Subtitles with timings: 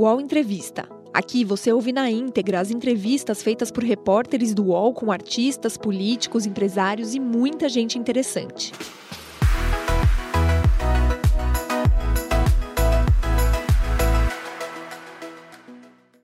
[0.00, 0.88] UOL Entrevista.
[1.12, 6.46] Aqui você ouve na íntegra as entrevistas feitas por repórteres do UOL com artistas, políticos,
[6.46, 8.72] empresários e muita gente interessante.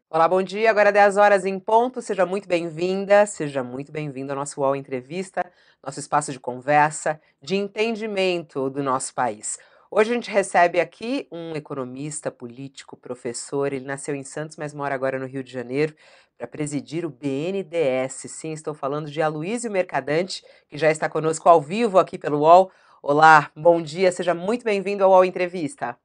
[0.08, 0.70] Olá, bom dia.
[0.70, 2.00] Agora 10 horas em ponto.
[2.00, 5.44] Seja muito bem-vinda, seja muito bem-vindo ao nosso UOL Entrevista,
[5.84, 9.58] nosso espaço de conversa, de entendimento do nosso país.
[9.98, 13.72] Hoje a gente recebe aqui um economista, político, professor.
[13.72, 15.96] Ele nasceu em Santos, mas mora agora no Rio de Janeiro
[16.36, 18.30] para presidir o BNDES.
[18.30, 22.70] Sim, estou falando de Aloysio Mercadante, que já está conosco ao vivo aqui pelo UOL.
[23.02, 25.98] Olá, bom dia, seja muito bem-vindo ao UOL Entrevista.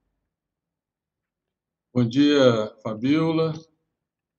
[1.93, 3.51] Bom dia, Fabiola.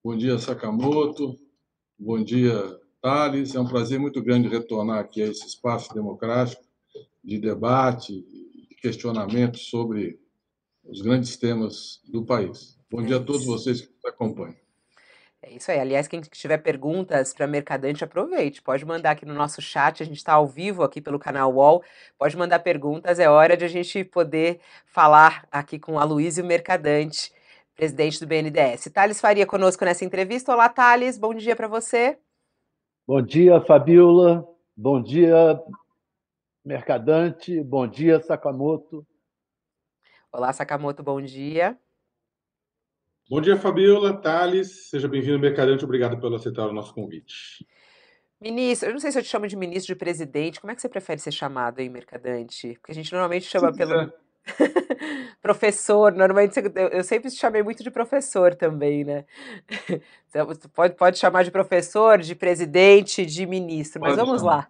[0.03, 1.39] Bom dia, Sakamoto.
[1.98, 2.56] Bom dia,
[3.03, 3.55] Thales.
[3.55, 6.64] É um prazer muito grande retornar aqui a esse espaço democrático
[7.23, 8.25] de debate
[8.82, 10.18] e questionamento sobre
[10.84, 12.77] os grandes temas do país.
[12.91, 14.56] Bom dia a todos vocês que nos acompanham.
[15.41, 15.80] É isso aí.
[15.80, 18.62] Aliás, quem tiver perguntas para Mercadante, aproveite.
[18.62, 20.02] Pode mandar aqui no nosso chat.
[20.02, 21.83] A gente está ao vivo aqui pelo canal UOL.
[22.16, 23.19] Pode mandar perguntas.
[23.19, 27.33] É hora de a gente poder falar aqui com a Luísio Mercadante
[27.74, 28.91] presidente do BNDES.
[28.92, 30.52] Thales Faria conosco nessa entrevista.
[30.52, 32.19] Olá, Thales, bom dia para você.
[33.06, 34.46] Bom dia, Fabiola.
[34.77, 35.61] Bom dia,
[36.64, 37.62] Mercadante.
[37.62, 39.06] Bom dia, Sakamoto.
[40.30, 41.77] Olá, Sakamoto, bom dia.
[43.28, 44.88] Bom dia, Fabiola, Thales.
[44.88, 45.84] Seja bem-vindo, Mercadante.
[45.84, 47.66] Obrigado pelo aceitar o nosso convite.
[48.40, 50.60] Ministro, eu não sei se eu te chamo de ministro, de presidente.
[50.60, 52.74] Como é que você prefere ser chamado aí, Mercadante?
[52.74, 53.94] Porque a gente normalmente chama Sim, pelo.
[53.94, 54.12] É.
[55.40, 56.60] professor, normalmente
[56.92, 59.24] eu sempre te chamei muito de professor também, né?
[60.28, 64.56] Você pode, pode chamar de professor, de presidente, de ministro, mas pode vamos chamar.
[64.56, 64.68] lá.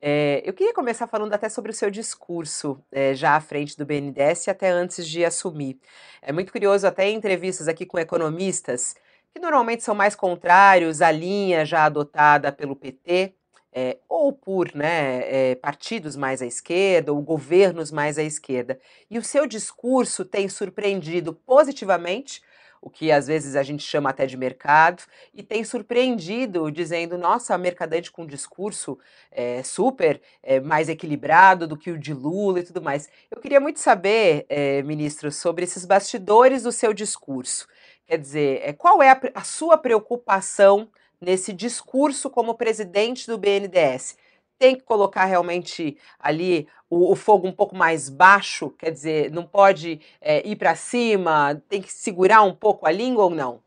[0.00, 3.84] É, eu queria começar falando até sobre o seu discurso, é, já à frente do
[3.84, 5.78] BNDES e até antes de assumir.
[6.22, 8.94] É muito curioso, até em entrevistas aqui com economistas,
[9.32, 13.34] que normalmente são mais contrários à linha já adotada pelo PT,
[13.72, 18.78] é, ou por né, é, partidos mais à esquerda, ou governos mais à esquerda.
[19.10, 22.42] E o seu discurso tem surpreendido positivamente,
[22.80, 25.02] o que às vezes a gente chama até de mercado,
[25.34, 28.98] e tem surpreendido dizendo, nossa, mercadante com um discurso
[29.30, 30.20] é, super
[30.64, 33.08] mais equilibrado do que o de Lula e tudo mais.
[33.30, 34.46] Eu queria muito saber,
[34.84, 37.66] ministro, sobre esses bastidores do seu discurso.
[38.06, 40.88] Quer dizer, qual é a, a sua preocupação
[41.20, 44.16] nesse discurso como presidente do BNDES?
[44.58, 49.46] Tem que colocar realmente ali o, o fogo um pouco mais baixo, quer dizer, não
[49.46, 53.60] pode é, ir para cima, tem que segurar um pouco a língua ou não?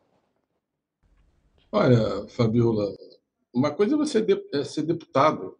[1.71, 2.85] Olha, Fabiola,
[3.53, 5.57] uma coisa é você é ser deputado,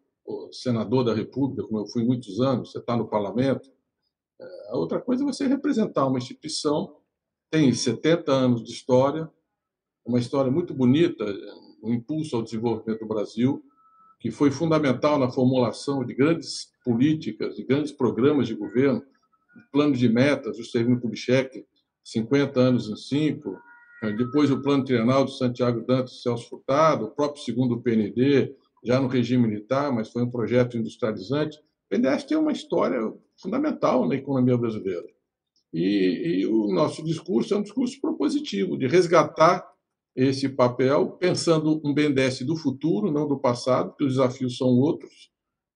[0.51, 3.69] senador da República, como eu fui muitos anos, você está no parlamento.
[4.39, 6.97] É, a outra coisa é você representar uma instituição,
[7.49, 9.29] tem 70 anos de história,
[10.05, 11.25] uma história muito bonita,
[11.81, 13.63] o impulso ao desenvolvimento do Brasil,
[14.19, 19.03] que foi fundamental na formulação de grandes políticas, de grandes programas de governo,
[19.71, 21.65] plano de metas, o Juscelino Kubitschek,
[22.03, 23.57] 50 anos em 5,
[24.01, 28.99] né, depois o plano trienal de Santiago Dantas Celso Furtado, o próprio segundo PND, já
[28.99, 31.57] no regime militar, mas foi um projeto industrializante.
[31.57, 32.99] O PNDES tem uma história
[33.39, 35.07] fundamental na economia brasileira.
[35.73, 39.65] E, e o nosso discurso é um discurso propositivo, de resgatar
[40.15, 45.30] esse papel, pensando um BNDES do futuro, não do passado, que os desafios são outros.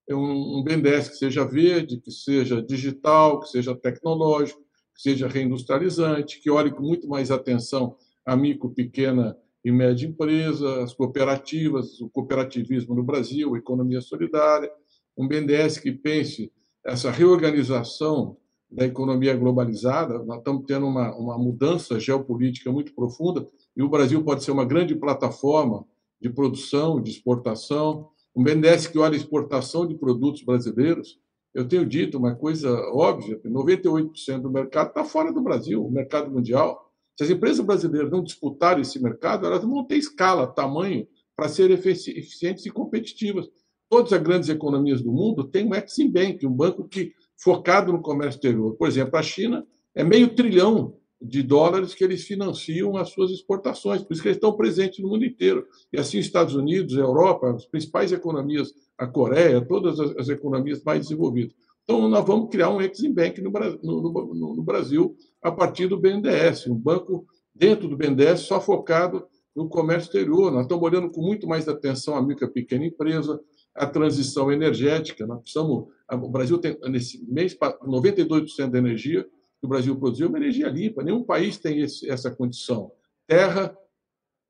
[0.08, 4.62] É um, BNDES que seja verde, que seja digital, que seja tecnológico,
[4.94, 7.96] que seja reindustrializante, que olhe com muito mais atenção
[8.26, 14.72] a micro, pequena e média empresa, as cooperativas, o cooperativismo no Brasil, a economia solidária.
[15.18, 16.52] Um BNDES que pense
[16.86, 18.38] essa reorganização
[18.70, 20.20] da economia globalizada.
[20.24, 24.66] Nós estamos tendo uma, uma mudança geopolítica muito profunda e o Brasil pode ser uma
[24.66, 25.86] grande plataforma
[26.22, 28.10] de produção, de exportação.
[28.36, 31.18] Um BNDES que olha a exportação de produtos brasileiros.
[31.54, 36.30] Eu tenho dito uma coisa óbvia: 98% do mercado está fora do Brasil, o mercado
[36.30, 36.92] mundial.
[37.18, 41.78] Se as empresas brasileiras não disputarem esse mercado, elas vão ter escala, tamanho para serem
[41.78, 43.50] eficientes e competitivas.
[43.90, 48.02] Todas as grandes economias do mundo têm um Exim Bank, um banco que focado no
[48.02, 48.76] comércio exterior.
[48.76, 54.04] Por exemplo, a China é meio trilhão de dólares que eles financiam as suas exportações,
[54.04, 55.66] por isso que eles estão presentes no mundo inteiro.
[55.92, 61.02] E assim, os Estados Unidos, Europa, as principais economias, a Coreia, todas as, economias mais
[61.02, 61.56] desenvolvidas.
[61.84, 63.52] Então, nós vamos criar um Exim Bank no,
[63.84, 69.26] no Brasil a partir do BNDES, um banco dentro do BNDES só focado
[69.56, 70.52] no comércio exterior.
[70.52, 73.40] Nós estamos olhando com muito mais atenção a micro e pequena empresa,
[73.74, 75.26] a transição energética.
[75.26, 79.26] Nós precisamos, o Brasil tem, nesse mês, 92% da energia
[79.60, 81.04] que o Brasil produziu uma energia limpa.
[81.04, 82.92] Nenhum país tem esse, essa condição.
[83.28, 83.76] Terra,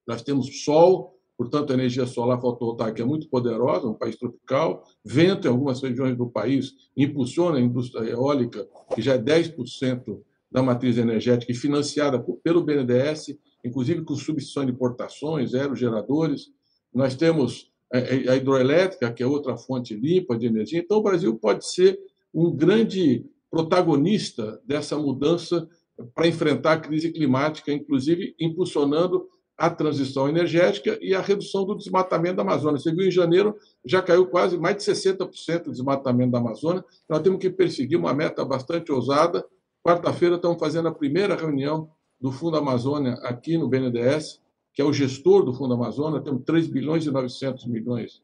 [0.08, 4.84] nós temos sol, portanto, a energia solar fotovoltaica é muito poderosa, um país tropical.
[5.04, 10.22] Vento, em algumas regiões do país, impulsiona a indústria eólica, que já é 10%
[10.52, 16.52] da matriz energética e financiada pelo BNDES, inclusive com substituição de importações, aerogeradores.
[16.94, 20.80] Nós temos a hidroelétrica, que é outra fonte limpa de energia.
[20.80, 22.00] Então, o Brasil pode ser
[22.34, 23.26] um grande
[23.56, 25.66] protagonista dessa mudança
[26.14, 32.36] para enfrentar a crise climática, inclusive impulsionando a transição energética e a redução do desmatamento
[32.36, 32.78] da Amazônia.
[32.78, 33.56] Você viu, em janeiro
[33.86, 36.84] já caiu quase mais de 60% do desmatamento da Amazônia.
[37.08, 39.46] Nós temos que perseguir uma meta bastante ousada.
[39.82, 44.42] Quarta-feira estamos fazendo a primeira reunião do Fundo Amazônia aqui no BNDES,
[44.74, 46.20] que é o gestor do Fundo Amazônia.
[46.20, 48.22] Temos 3 bilhões e 900 milhões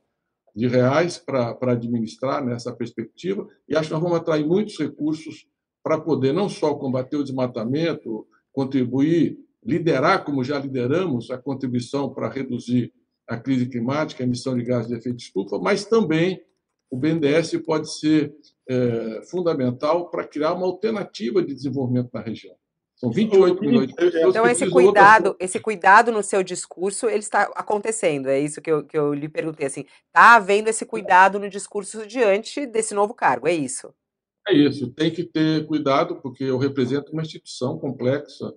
[0.55, 5.47] de reais para administrar nessa perspectiva e acho que nós vamos atrair muitos recursos
[5.83, 12.29] para poder não só combater o desmatamento, contribuir liderar, como já lideramos, a contribuição para
[12.29, 12.91] reduzir
[13.27, 16.43] a crise climática, a emissão de gases de efeito estufa, mas também
[16.89, 18.35] o BNDES pode ser
[18.67, 22.55] é, fundamental para criar uma alternativa de desenvolvimento na região.
[23.01, 24.25] São 28 milhões de pessoas.
[24.27, 28.27] Então, esse cuidado, esse cuidado no seu discurso, ele está acontecendo.
[28.27, 29.65] É isso que eu, que eu lhe perguntei.
[29.65, 33.91] Assim, está havendo esse cuidado no discurso diante desse novo cargo, é isso?
[34.47, 34.91] É isso.
[34.91, 38.53] Tem que ter cuidado, porque eu represento uma instituição complexa,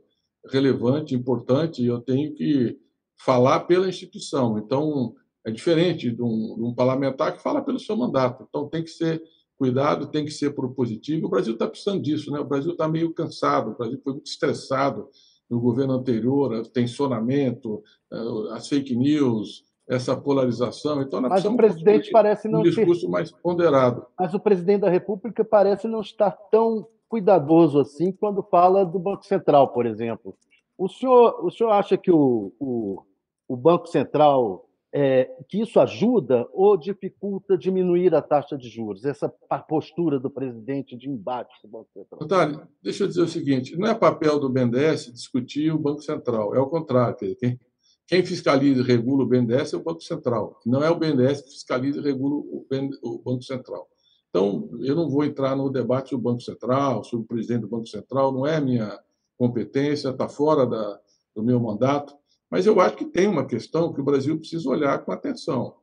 [0.52, 2.78] relevante, importante, e eu tenho que
[3.16, 4.58] falar pela instituição.
[4.58, 8.44] Então, é diferente de um, de um, parlamentar que fala pelo seu mandato.
[8.46, 9.22] Então, tem que ser
[9.58, 11.26] cuidado, tem que ser propositivo.
[11.26, 12.40] O Brasil está precisando disso, né?
[12.40, 15.08] O Brasil está meio cansado, o Brasil foi muito estressado
[15.48, 21.02] no governo anterior, o tensionamento, eh, as fake news, essa polarização.
[21.02, 24.06] Então, nós Mas o presidente parece não um discurso mais ponderado.
[24.18, 29.24] Mas o presidente da República parece não estar tão cuidadoso assim quando fala do Banco
[29.24, 30.34] Central, por exemplo.
[30.76, 33.02] O senhor, o senhor acha que o, o,
[33.46, 34.63] o Banco Central
[34.96, 39.04] é, que isso ajuda ou dificulta diminuir a taxa de juros?
[39.04, 39.28] Essa
[39.68, 42.20] postura do presidente de embate com o Banco Central.
[42.20, 46.54] Natália, deixa eu dizer o seguinte: não é papel do BNDES discutir o Banco Central,
[46.54, 47.16] é o contrário.
[47.36, 47.58] Quem,
[48.06, 50.60] quem fiscaliza e regula o BNDES é o Banco Central.
[50.64, 52.64] Não é o BNDES que fiscaliza e regula o,
[53.02, 53.88] o Banco Central.
[54.30, 57.68] Então, eu não vou entrar no debate sobre o Banco Central, sobre o presidente do
[57.68, 58.96] Banco Central, não é minha
[59.36, 61.00] competência, está fora da,
[61.34, 62.14] do meu mandato,
[62.54, 65.76] mas eu acho que tem uma questão que o Brasil precisa olhar com atenção.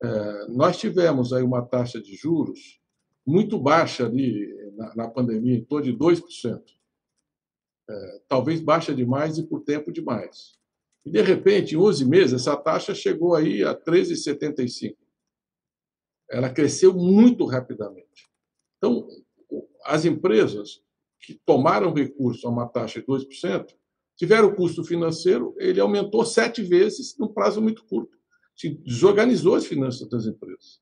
[0.00, 2.80] É, nós tivemos aí uma taxa de juros
[3.26, 6.62] muito baixa ali na, na pandemia, em torno de 2%.
[7.88, 10.56] É, talvez baixa demais e por tempo demais.
[11.04, 14.96] E, de repente, em 11 meses, essa taxa chegou aí a 13,75
[16.30, 18.30] ela cresceu muito rapidamente.
[18.78, 19.08] Então,
[19.84, 20.84] as empresas
[21.18, 23.74] que tomaram recurso a uma taxa de 2%,
[24.20, 28.18] tiveram o custo financeiro, ele aumentou sete vezes num prazo muito curto.
[28.54, 30.78] Se desorganizou as finanças das empresas.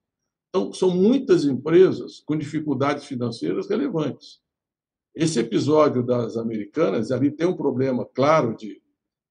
[0.48, 4.40] Então, são muitas empresas com dificuldades financeiras relevantes.
[5.14, 8.82] Esse episódio das americanas, ali tem um problema claro de,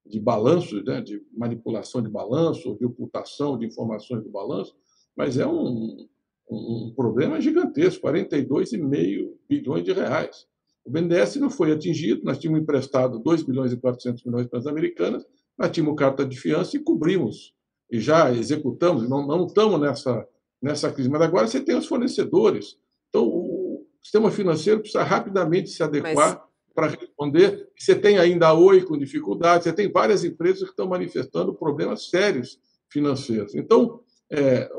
[0.06, 4.74] de balanço, né, de manipulação de balanço, de ocultação de informações do balanço,
[5.14, 6.08] mas é um,
[6.50, 10.48] um problema gigantesco, 42,5 bilhões de reais.
[10.88, 14.66] O BNDES não foi atingido, nós tínhamos emprestado 2 bilhões e 400 milhões para as
[14.66, 15.22] americanas,
[15.58, 17.54] nós tínhamos carta de fiança e cobrimos,
[17.90, 20.26] e já executamos, não, não estamos nessa,
[20.62, 22.78] nessa crise, mas agora você tem os fornecedores.
[23.10, 26.38] Então, o sistema financeiro precisa rapidamente se adequar mas...
[26.74, 27.68] para responder.
[27.78, 32.08] Você tem ainda a Oi com dificuldades, você tem várias empresas que estão manifestando problemas
[32.08, 33.54] sérios financeiros.
[33.54, 34.00] Então,
[34.32, 34.70] é,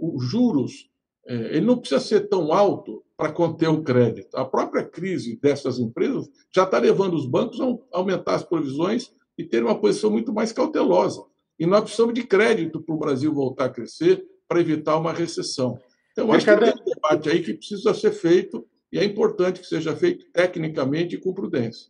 [0.00, 0.88] os juros
[1.26, 4.36] ele não precisa ser tão alto para conter o crédito.
[4.36, 9.44] A própria crise dessas empresas já está levando os bancos a aumentar as provisões e
[9.44, 11.24] ter uma posição muito mais cautelosa.
[11.58, 15.78] E nós precisamos de crédito para o Brasil voltar a crescer para evitar uma recessão.
[16.12, 19.66] Então, acho que tem um debate aí que precisa ser feito e é importante que
[19.66, 21.88] seja feito tecnicamente e com prudência.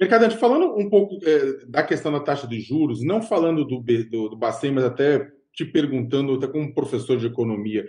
[0.00, 4.28] Mercadante, falando um pouco é, da questão da taxa de juros, não falando do, do,
[4.28, 7.86] do Bacen, mas até te perguntando, até como professor de economia,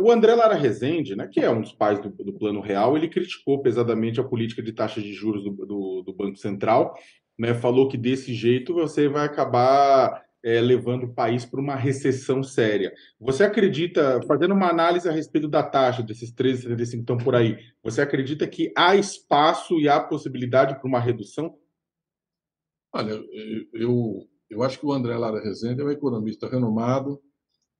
[0.00, 3.08] o André Lara Rezende, né, que é um dos pais do, do, Plano Real, ele
[3.08, 6.94] criticou pesadamente a política de taxa de juros do, do, do Banco Central,
[7.38, 12.42] né, falou que desse jeito você vai acabar é, levando o país para uma recessão
[12.42, 12.92] séria.
[13.20, 17.56] Você acredita, fazendo uma análise a respeito da taxa desses 13,75 que estão por aí,
[17.82, 21.56] você acredita que há espaço e há possibilidade para uma redução?
[22.92, 23.12] Olha,
[23.72, 27.22] eu, eu acho que o André Lara Rezende é um economista renomado.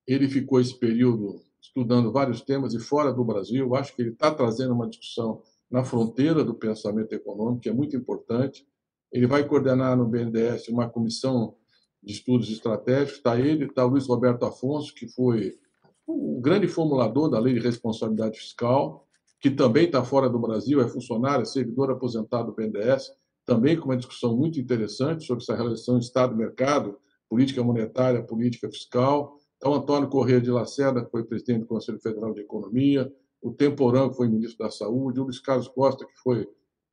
[0.07, 3.73] Ele ficou esse período estudando vários temas e fora do Brasil.
[3.75, 5.41] Acho que ele está trazendo uma discussão
[5.71, 8.67] na fronteira do pensamento econômico, que é muito importante.
[9.11, 11.55] Ele vai coordenar no BNDES uma comissão
[12.03, 13.17] de estudos estratégicos.
[13.17, 15.57] Está ele, está Luiz Roberto Afonso, que foi
[16.05, 19.07] o grande formulador da lei de responsabilidade fiscal,
[19.39, 23.11] que também está fora do Brasil, é funcionário, é servidor aposentado do BNDES,
[23.45, 26.97] também com uma discussão muito interessante sobre essa relação Estado-mercado,
[27.29, 29.37] política monetária, política fiscal.
[29.63, 33.09] Então, Antônio Corrêa de Lacerda, que foi presidente do Conselho Federal de Economia,
[33.41, 36.45] o Temporão, que foi ministro da Saúde, o Luiz Carlos Costa, que foi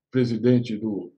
[0.09, 1.13] presidente do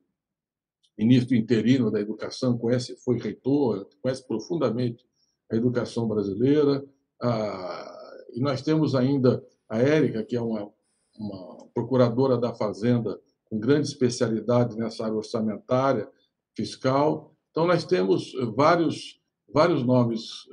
[0.96, 5.04] ministro interino da Educação, conhece, foi reitor, conhece profundamente
[5.50, 6.82] a educação brasileira.
[7.20, 10.72] Ah, e nós temos ainda a Érica, que é uma,
[11.18, 16.08] uma procuradora da Fazenda com grande especialidade nessa área orçamentária,
[16.56, 17.36] fiscal.
[17.50, 19.20] Então, nós temos vários,
[19.52, 20.46] vários nomes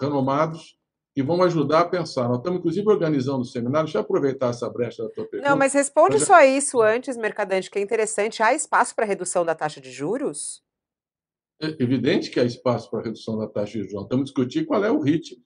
[0.00, 0.76] renomados
[1.14, 2.28] que vão ajudar a pensar.
[2.28, 3.86] Nós estamos, inclusive, organizando um seminário.
[3.86, 5.48] Deixa eu aproveitar essa brecha da tua pergunta.
[5.48, 8.42] Não, mas responde só isso antes, Mercadante, que é interessante.
[8.42, 10.62] Há espaço para redução da taxa de juros?
[11.60, 14.02] É evidente que há espaço para redução da taxa de juros.
[14.02, 15.42] Estamos discutindo qual é o ritmo,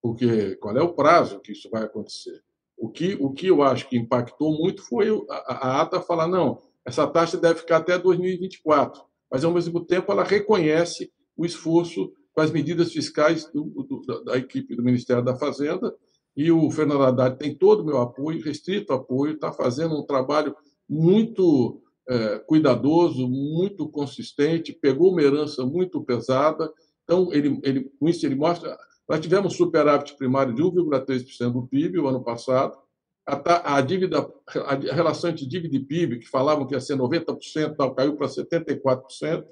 [0.00, 2.40] porque qual é o prazo que isso vai acontecer.
[2.76, 6.62] O que, o que eu acho que impactou muito foi a, a ata falar, não,
[6.86, 12.40] essa taxa deve ficar até 2024, mas, ao mesmo tempo, ela reconhece o esforço com
[12.40, 15.94] as medidas fiscais do, do, da equipe do Ministério da Fazenda.
[16.36, 20.56] E o Fernando Haddad tem todo o meu apoio, restrito apoio, está fazendo um trabalho
[20.88, 26.72] muito é, cuidadoso, muito consistente, pegou uma herança muito pesada.
[27.04, 28.76] Então, ele, ele, com isso, ele mostra.
[29.08, 32.78] Nós tivemos superávit primário de 1,3% do PIB o ano passado.
[33.26, 34.26] A, a, dívida,
[34.66, 38.26] a relação entre dívida e PIB, que falavam que ia ser 90%, tal, caiu para
[38.26, 39.44] 74%.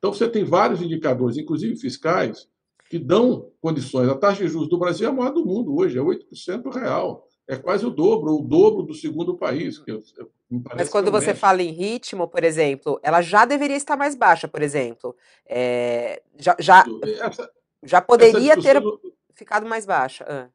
[0.00, 2.48] Então, você tem vários indicadores, inclusive fiscais,
[2.88, 4.08] que dão condições.
[4.08, 7.28] A taxa de juros do Brasil é a maior do mundo hoje, é 8% real.
[7.46, 9.82] É quase o dobro, o dobro do segundo país.
[9.86, 10.02] Eu,
[10.74, 14.62] Mas quando você fala em ritmo, por exemplo, ela já deveria estar mais baixa, por
[14.62, 15.14] exemplo.
[15.46, 16.84] É, já, já,
[17.20, 17.50] essa,
[17.82, 18.82] já poderia ter
[19.34, 20.24] ficado mais baixa.
[20.26, 20.48] Ah.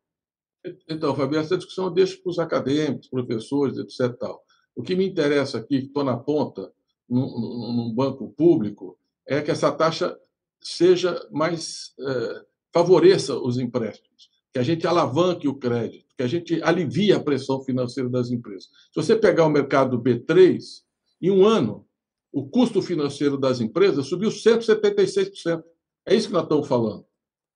[0.89, 4.17] Então, Fabi, essa discussão eu deixo para os acadêmicos, professores, etc.
[4.17, 4.43] Tal.
[4.75, 6.71] O que me interessa aqui, que estou na ponta,
[7.07, 8.97] num, num banco público,
[9.27, 10.17] é que essa taxa
[10.61, 12.41] seja mais é,
[12.73, 17.63] favoreça os empréstimos, que a gente alavanque o crédito, que a gente alivie a pressão
[17.63, 18.65] financeira das empresas.
[18.65, 20.59] Se você pegar o mercado B3,
[21.21, 21.85] em um ano,
[22.31, 25.63] o custo financeiro das empresas subiu 176%.
[26.05, 27.05] É isso que nós estamos falando.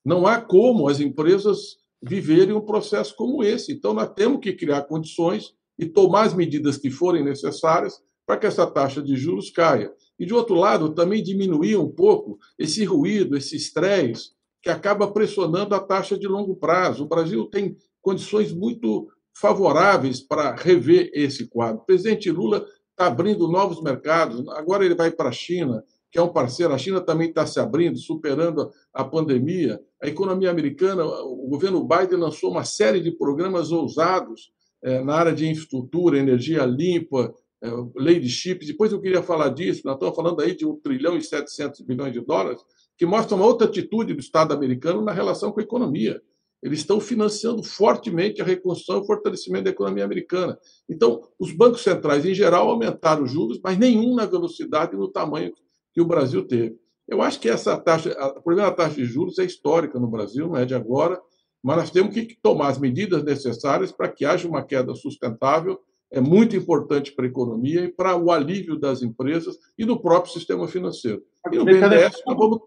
[0.06, 3.74] Não há como as empresas viverem um processo como esse.
[3.74, 8.48] Então, nós temos que criar condições e tomar as medidas que forem necessárias para que
[8.48, 9.94] essa taxa de juros caia.
[10.20, 15.74] E, de outro lado, também diminuir um pouco esse ruído, esse estresse, que acaba pressionando
[15.74, 17.06] a taxa de longo prazo.
[17.06, 21.82] O Brasil tem condições muito favoráveis para rever esse quadro.
[21.82, 26.22] O presidente Lula está abrindo novos mercados, agora ele vai para a China, que é
[26.22, 29.80] um parceiro, a China também está se abrindo, superando a pandemia.
[30.02, 34.52] A economia americana, o governo Biden lançou uma série de programas ousados
[34.84, 38.68] eh, na área de infraestrutura, energia limpa, é, lei de chips.
[38.68, 42.14] Depois eu queria falar disso, nós estamos falando aí de 1 trilhão e 700 bilhões
[42.14, 42.62] de dólares,
[42.98, 46.22] que mostra uma outra atitude do Estado americano na relação com a economia.
[46.62, 50.58] Eles estão financiando fortemente a reconstrução e o fortalecimento da economia americana.
[50.90, 55.10] Então, os bancos centrais, em geral, aumentaram os juros, mas nenhum na velocidade e no
[55.10, 55.54] tamanho
[55.94, 56.78] que o Brasil teve.
[57.08, 58.14] Eu acho que essa taxa,
[58.44, 61.20] problema da taxa de juros é histórica no Brasil, não é de agora,
[61.64, 65.80] mas nós temos que tomar as medidas necessárias para que haja uma queda sustentável
[66.12, 70.34] é muito importante para a economia e para o alívio das empresas e do próprio
[70.34, 71.24] sistema financeiro.
[71.52, 72.60] E no BNDES, nós vamos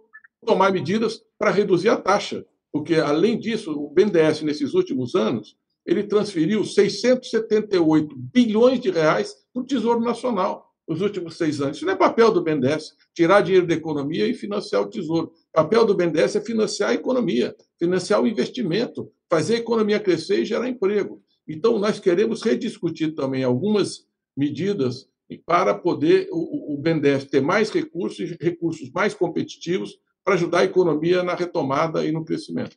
[0.45, 6.05] tomar medidas para reduzir a taxa, porque, além disso, o BNDES, nesses últimos anos, ele
[6.05, 11.77] transferiu 678 bilhões de reais para o Tesouro Nacional nos últimos seis anos.
[11.77, 15.33] Isso não é papel do BNDES, tirar dinheiro da economia e financiar o Tesouro.
[15.51, 20.41] O papel do BNDES é financiar a economia, financiar o investimento, fazer a economia crescer
[20.41, 21.23] e gerar emprego.
[21.53, 25.07] Então, nós queremos rediscutir também algumas medidas
[25.45, 31.35] para poder o, BNDES ter mais recursos, recursos mais competitivos para ajudar a economia na
[31.35, 32.77] retomada e no crescimento.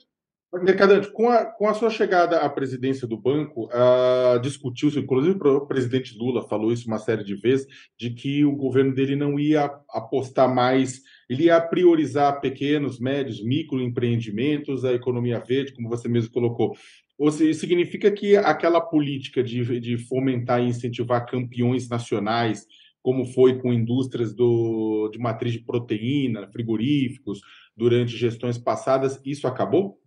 [0.53, 5.65] Mercadante, com a, com a sua chegada à presidência do banco, uh, discutiu-se, inclusive o
[5.65, 7.67] presidente Lula falou isso uma série de vezes,
[8.00, 14.86] de que o governo dele não ia apostar mais, ele ia priorizar pequenos, médios, microempreendimentos,
[14.86, 16.74] a economia verde, como você mesmo colocou.
[17.17, 22.65] Ou seja, significa que aquela política de, de fomentar e incentivar campeões nacionais,
[23.01, 27.39] como foi com indústrias do, de matriz de proteína, frigoríficos,
[27.75, 30.00] durante gestões passadas, isso acabou?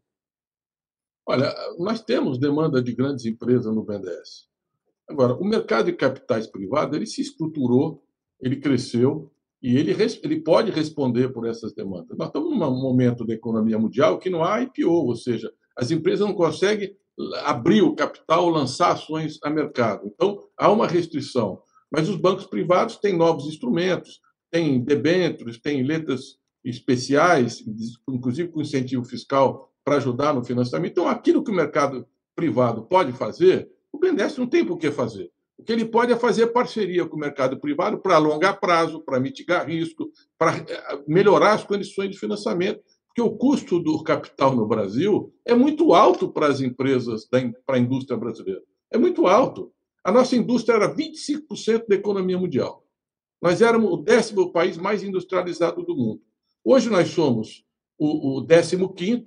[1.27, 4.49] Olha, nós temos demanda de grandes empresas no BNDES.
[5.09, 8.03] Agora, o mercado de capitais privado ele se estruturou,
[8.41, 9.31] ele cresceu
[9.63, 12.17] e ele, ele pode responder por essas demandas.
[12.17, 16.27] Nós estamos num momento da economia mundial que não há IPO, ou seja, as empresas
[16.27, 16.95] não conseguem
[17.45, 20.07] abrir o capital, lançar ações a mercado.
[20.07, 21.63] Então, há uma restrição.
[21.91, 24.21] Mas os bancos privados têm novos instrumentos,
[24.51, 27.65] têm debêntures, têm letras especiais,
[28.09, 30.93] inclusive com incentivo fiscal para ajudar no financiamento.
[30.93, 35.31] Então, aquilo que o mercado privado pode fazer, o BNDES não tem por que fazer.
[35.57, 39.19] O que ele pode é fazer parceria com o mercado privado para alongar prazo, para
[39.19, 42.81] mitigar risco, para eh, melhorar as condições de financiamento,
[43.19, 47.79] porque o custo do capital no Brasil é muito alto para as empresas, para a
[47.79, 48.63] indústria brasileira.
[48.93, 49.73] É muito alto.
[50.05, 52.85] A nossa indústria era 25% da economia mundial.
[53.43, 56.23] Nós éramos o décimo país mais industrializado do mundo.
[56.65, 57.65] Hoje nós somos
[57.99, 59.27] o, o 15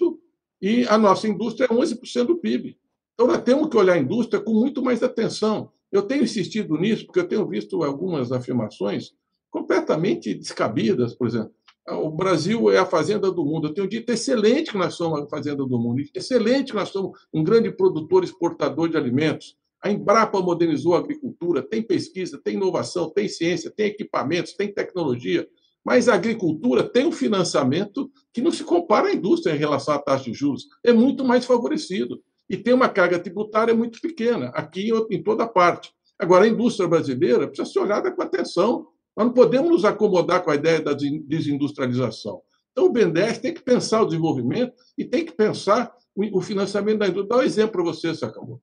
[0.62, 2.78] e a nossa indústria é 11% do PIB.
[3.14, 5.70] Então nós temos que olhar a indústria com muito mais atenção.
[5.92, 9.12] Eu tenho insistido nisso porque eu tenho visto algumas afirmações
[9.50, 11.54] completamente descabidas, por exemplo.
[11.88, 13.68] O Brasil é a fazenda do mundo.
[13.68, 17.20] Eu tenho dito excelente que nós somos a fazenda do mundo, excelente que nós somos
[17.34, 19.58] um grande produtor exportador de alimentos.
[19.82, 25.48] A Embrapa modernizou a agricultura, tem pesquisa, tem inovação, tem ciência, tem equipamentos, tem tecnologia.
[25.84, 30.00] Mas a agricultura tem um financiamento que não se compara à indústria em relação à
[30.00, 30.68] taxa de juros.
[30.84, 32.22] É muito mais favorecido.
[32.48, 35.92] E tem uma carga tributária muito pequena, aqui em toda parte.
[36.20, 38.88] Agora, a indústria brasileira precisa ser olhada com atenção.
[39.16, 42.42] Nós não podemos nos acomodar com a ideia da desindustrialização.
[42.72, 47.08] Então, o BNDES tem que pensar o desenvolvimento e tem que pensar o financiamento da
[47.08, 47.30] indústria.
[47.30, 48.62] Dá um exemplo para você, Sakamoto.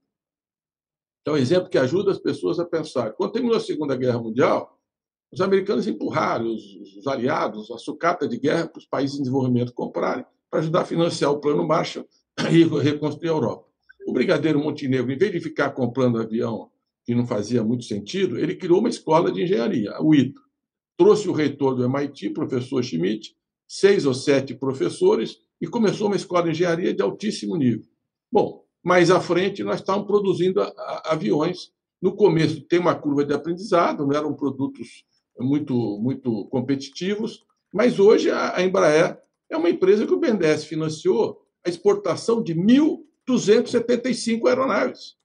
[1.26, 3.12] É um exemplo que ajuda as pessoas a pensar.
[3.12, 4.78] Quando terminou a Segunda Guerra Mundial,
[5.30, 6.62] os americanos empurraram os,
[6.96, 10.86] os aliados, a sucata de guerra para os países em desenvolvimento comprarem, para ajudar a
[10.86, 12.06] financiar o Plano Marshall
[12.50, 13.68] e reconstruir a Europa.
[14.06, 16.70] O brigadeiro Montenegro, em vez de ficar comprando avião
[17.08, 20.38] que não fazia muito sentido, ele criou uma escola de engenharia, o ITA.
[20.94, 23.34] Trouxe o reitor do MIT, professor Schmidt,
[23.66, 27.86] seis ou sete professores, e começou uma escola de engenharia de altíssimo nível.
[28.30, 30.60] Bom, mais à frente nós estávamos produzindo
[31.02, 31.72] aviões.
[31.98, 35.02] No começo tem uma curva de aprendizado, não eram produtos
[35.40, 41.70] muito muito competitivos, mas hoje a Embraer é uma empresa que o BNDES financiou a
[41.70, 45.17] exportação de 1.275 aeronaves.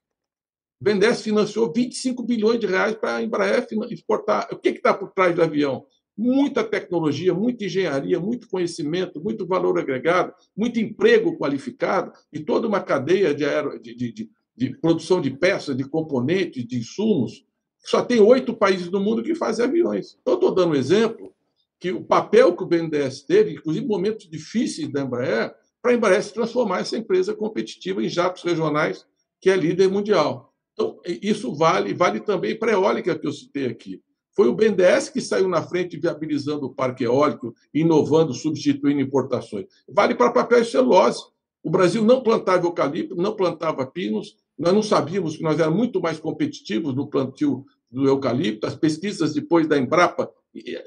[0.80, 4.48] BNDES financiou 25 bilhões de reais para a Embraer exportar.
[4.52, 5.86] O que está por trás do avião?
[6.16, 12.80] muita tecnologia, muita engenharia, muito conhecimento, muito valor agregado, muito emprego qualificado e toda uma
[12.80, 17.44] cadeia de, aero, de, de, de produção de peças, de componentes, de insumos.
[17.80, 20.16] Só tem oito países do mundo que fazem aviões.
[20.22, 21.34] Então, estou dando um exemplo
[21.80, 26.22] que o papel que o BNDES teve, inclusive momentos difíceis da Embraer, para a Embraer
[26.22, 29.04] se transformar essa empresa competitiva em jatos regionais,
[29.40, 30.53] que é líder mundial.
[30.74, 34.02] Então, isso vale, vale também para a eólica que eu citei aqui.
[34.34, 39.66] Foi o BNDES que saiu na frente viabilizando o parque eólico, inovando, substituindo importações.
[39.88, 41.22] Vale para papel e celulose.
[41.62, 46.00] O Brasil não plantava eucalipto, não plantava pinos, nós não sabíamos que nós éramos muito
[46.00, 48.66] mais competitivos no plantio do eucalipto.
[48.66, 50.30] As pesquisas depois da Embrapa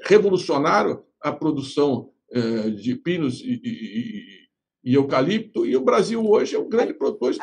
[0.04, 4.48] revolucionaram a produção eh, de pinos e, e,
[4.84, 7.38] e, eucalipto, e o Brasil hoje é um grande produtor de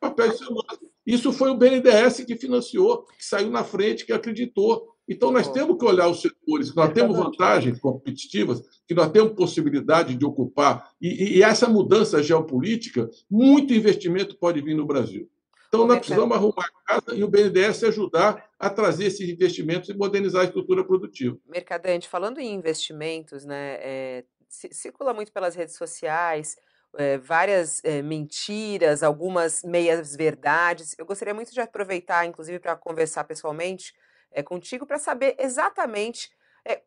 [0.00, 0.95] papel e celulose.
[1.06, 4.94] Isso foi o BNDES que financiou, que saiu na frente, que acreditou.
[5.08, 9.34] Então, nós temos que olhar os setores, que nós temos vantagens competitivas, que nós temos
[9.34, 15.30] possibilidade de ocupar, e, e essa mudança geopolítica, muito investimento pode vir no Brasil.
[15.68, 19.94] Então, nós precisamos arrumar a casa e o BNDES ajudar a trazer esses investimentos e
[19.94, 21.38] modernizar a estrutura produtiva.
[21.46, 26.56] Mercadante, falando em investimentos, né, é, circula muito pelas redes sociais
[26.96, 30.94] é, várias é, mentiras, algumas meias verdades.
[30.98, 33.94] Eu gostaria muito de aproveitar, inclusive, para conversar pessoalmente
[34.32, 36.30] é, contigo para saber exatamente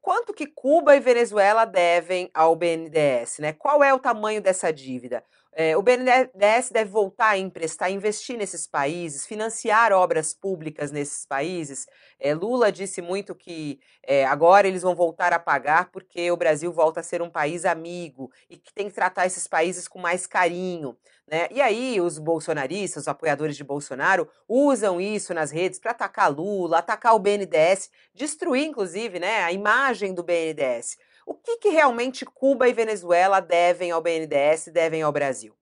[0.02, 3.54] quanto que Cuba e Venezuela devem ao BNDES, né?
[3.54, 5.24] Qual é o tamanho dessa dívida?
[5.62, 11.86] É, o BNDES deve voltar a emprestar, investir nesses países, financiar obras públicas nesses países.
[12.18, 16.72] É, Lula disse muito que é, agora eles vão voltar a pagar porque o Brasil
[16.72, 20.26] volta a ser um país amigo e que tem que tratar esses países com mais
[20.26, 20.96] carinho.
[21.28, 21.50] Né?
[21.52, 26.78] E aí os bolsonaristas, os apoiadores de Bolsonaro, usam isso nas redes para atacar Lula,
[26.78, 30.98] atacar o BNDES, destruir, inclusive, né, a imagem do BNDES.
[31.30, 35.54] O que, que realmente Cuba e Venezuela devem ao BNDES devem ao Brasil?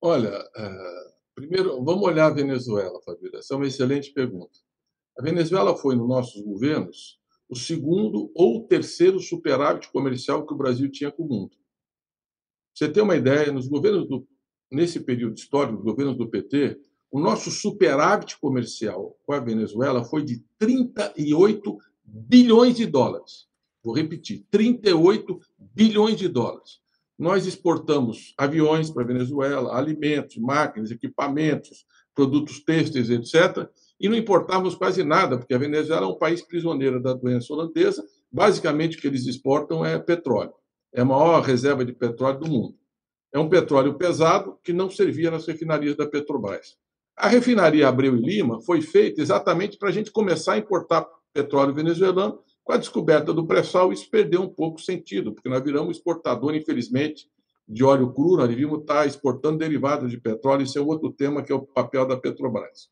[0.00, 3.40] Olha, uh, primeiro vamos olhar a Venezuela, Fabíola.
[3.40, 4.58] Essa é uma excelente pergunta.
[5.18, 10.90] A Venezuela foi, nos nossos governos, o segundo ou terceiro superávit comercial que o Brasil
[10.90, 11.54] tinha com o mundo.
[12.74, 14.26] Você tem uma ideia, nos governos do,
[14.72, 20.24] nesse período histórico, os governos do PT, o nosso superávit comercial com a Venezuela foi
[20.24, 23.46] de 38 bilhões de dólares.
[23.86, 25.38] Vou repetir: 38
[25.72, 26.80] bilhões de dólares.
[27.16, 33.70] Nós exportamos aviões para a Venezuela, alimentos, máquinas, equipamentos, produtos têxteis, etc.
[34.00, 38.04] E não importávamos quase nada, porque a Venezuela é um país prisioneiro da doença holandesa.
[38.30, 40.52] Basicamente, o que eles exportam é petróleo.
[40.92, 42.74] É a maior reserva de petróleo do mundo.
[43.32, 46.76] É um petróleo pesado que não servia nas refinarias da Petrobras.
[47.16, 51.72] A refinaria Abreu e Lima foi feita exatamente para a gente começar a importar petróleo
[51.72, 52.40] venezuelano.
[52.66, 56.52] Com a descoberta do pré-sal, isso perdeu um pouco o sentido, porque nós viramos exportador,
[56.52, 57.30] infelizmente,
[57.68, 61.52] de óleo cru, nós devíamos estar exportando derivados de petróleo, isso é outro tema que
[61.52, 62.90] é o papel da Petrobras.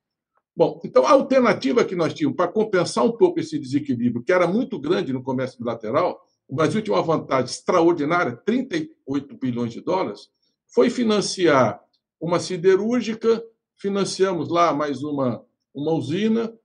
[0.57, 4.47] Bom, então a alternativa que nós tínhamos para compensar um pouco esse desequilíbrio, que era
[4.47, 10.31] muito grande no comércio bilateral, o Brasil tinha uma vantagem extraordinária, 38 bilhões de dólares,
[10.69, 11.83] foi financiar
[12.21, 16.57] uma siderúrgica, financiamos lá mais uma, uma usina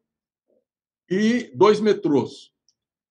[1.09, 2.51] e dois metrôs.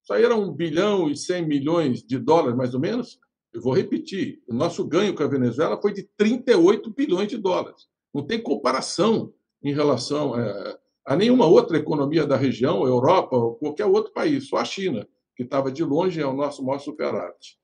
[0.09, 3.21] Isso aí era um bilhão e 100 milhões de dólares, mais ou menos.
[3.53, 7.87] Eu vou repetir: o nosso ganho com a Venezuela foi de 38 bilhões de dólares.
[8.15, 13.85] Não tem comparação em relação é, a nenhuma outra economia da região, Europa ou qualquer
[13.85, 17.59] outro país, só a China, que estava de longe é o nosso maior superávit.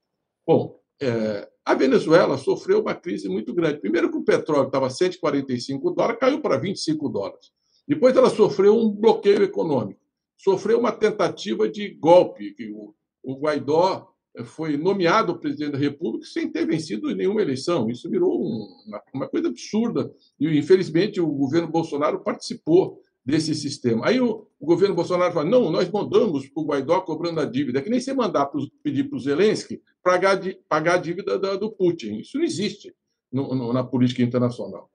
[0.46, 3.80] Bom, é, a Venezuela sofreu uma crise muito grande.
[3.80, 7.50] Primeiro que o petróleo estava 145 dólares, caiu para 25 dólares.
[7.88, 10.03] Depois ela sofreu um bloqueio econômico,
[10.36, 12.54] sofreu uma tentativa de golpe.
[12.72, 17.88] O, o Guaidó eh, foi nomeado presidente da República sem ter vencido nenhuma eleição.
[17.88, 20.12] Isso virou uma, uma coisa absurda.
[20.38, 24.06] E, infelizmente, o governo Bolsonaro participou desse sistema.
[24.06, 27.78] Aí o, o governo Bolsonaro fala: não, nós mandamos para o Guaidó cobrando a dívida.
[27.78, 31.56] É que nem você mandar pros, pedir para o Zelensky pagar, pagar a dívida da,
[31.56, 32.18] do Putin.
[32.18, 32.94] Isso não existe
[33.32, 34.90] no, no, na política internacional.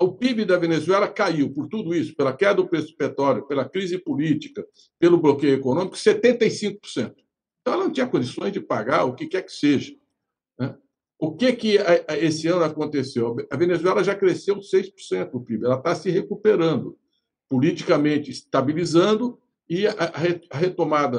[0.00, 3.68] O PIB da Venezuela caiu por tudo isso, pela queda do preço do petróleo, pela
[3.68, 4.66] crise política,
[4.98, 6.78] pelo bloqueio econômico, 75%.
[7.60, 9.92] Então ela não tinha condições de pagar o que quer que seja.
[10.58, 10.74] Né?
[11.18, 11.78] O que, que
[12.20, 13.36] esse ano aconteceu?
[13.50, 16.96] A Venezuela já cresceu 6% o PIB, ela está se recuperando
[17.48, 20.12] politicamente estabilizando e a
[20.52, 21.18] retomada,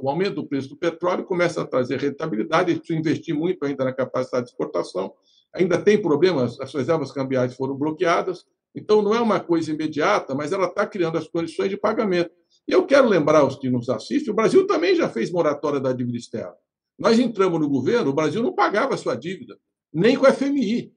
[0.00, 3.84] o aumento do preço do petróleo começa a trazer rentabilidade, eles precisam investir muito ainda
[3.84, 5.12] na capacidade de exportação,
[5.54, 10.52] ainda tem problemas, as reservas cambiais foram bloqueadas, então não é uma coisa imediata, mas
[10.52, 12.30] ela está criando as condições de pagamento.
[12.66, 15.92] E eu quero lembrar aos que nos assistem, o Brasil também já fez moratória da
[15.92, 16.54] dívida externa.
[16.98, 19.58] Nós entramos no governo, o Brasil não pagava a sua dívida,
[19.92, 20.92] nem com a FMI.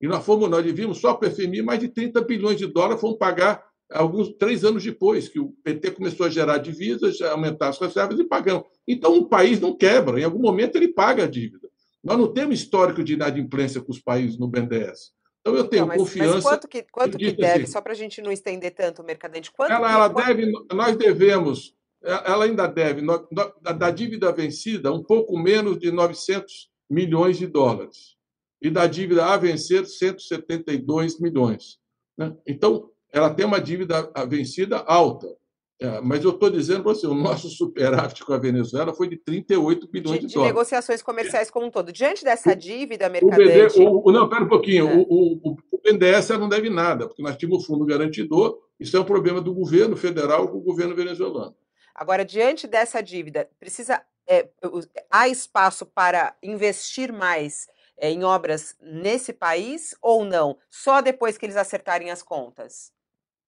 [0.00, 3.00] E nós fomos, nós devíamos só para a FMI mais de 30 bilhões de dólares,
[3.00, 7.68] fomos pagar alguns três anos depois que o PT começou a gerar divisas, a aumentar
[7.68, 8.64] as reservas e pagamos.
[8.86, 11.68] Então, um país não quebra, em algum momento ele paga a dívida.
[12.02, 15.12] Nós não temos histórico de inadimplência com os países no BNDES.
[15.40, 16.34] Então, eu tenho não, mas, confiança.
[16.34, 19.04] Mas quanto que, quanto que deve, assim, só para a gente não estender tanto o
[19.04, 19.50] mercadante?
[19.50, 20.26] Quanto ela, que, ela quanto...
[20.26, 23.02] deve, nós devemos, ela ainda deve,
[23.76, 28.16] da dívida vencida, um pouco menos de 900 milhões de dólares.
[28.62, 31.78] E da dívida a vencer, 172 milhões.
[32.18, 32.36] Né?
[32.46, 35.26] Então, ela tem uma dívida vencida alta.
[35.80, 39.16] É, mas eu estou dizendo para você, o nosso superávit com a Venezuela foi de
[39.16, 40.52] 38 bilhões de, de, de dólares.
[40.52, 41.90] De negociações comerciais como um todo.
[41.90, 43.80] Diante dessa dívida mercadante...
[43.80, 44.86] O, o, não, espera um pouquinho.
[44.86, 44.94] É.
[44.94, 48.58] O, o, o BNDES não deve nada, porque nós tínhamos o fundo garantidor.
[48.78, 51.56] Isso é um problema do governo federal com o governo venezuelano.
[51.94, 54.50] Agora, diante dessa dívida, precisa é,
[55.10, 57.66] há espaço para investir mais
[57.96, 60.58] é, em obras nesse país ou não?
[60.68, 62.92] Só depois que eles acertarem as contas?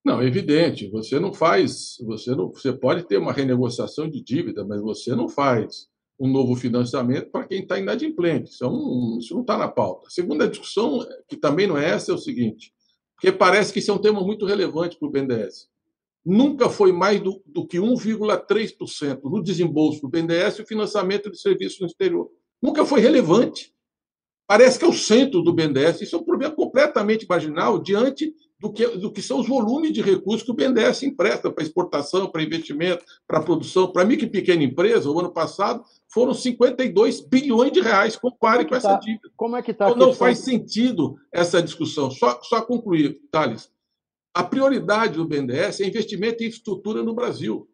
[0.05, 0.89] Não, evidente.
[0.91, 5.29] Você não faz, você não, você pode ter uma renegociação de dívida, mas você não
[5.29, 5.89] faz
[6.19, 8.51] um novo financiamento para quem está inadimplente.
[8.51, 10.09] Isso, é um, isso não está na pauta.
[10.09, 12.73] A segunda discussão, que também não é essa, é o seguinte,
[13.15, 15.69] porque parece que isso é um tema muito relevante para o BNDES.
[16.25, 21.81] Nunca foi mais do, do que 1,3% no desembolso do BNDES o financiamento de serviços
[21.81, 22.31] no exterior.
[22.61, 23.73] Nunca foi relevante.
[24.47, 26.03] Parece que é o centro do BNDES.
[26.03, 30.01] Isso é um problema completamente marginal diante do que, do que são os volumes de
[30.01, 33.91] recursos que o BNDES empresta para exportação, para investimento, para produção.
[33.91, 38.15] Para micro e pequena empresa, o ano passado foram 52 bilhões de reais.
[38.15, 39.29] Compare é com essa tá, dívida.
[39.37, 39.91] Como é que está?
[39.91, 42.09] Então, não faz sentido essa discussão.
[42.09, 43.69] Só, só concluir, Thales.
[44.33, 47.69] A prioridade do BNDES é investimento em infraestrutura no Brasil.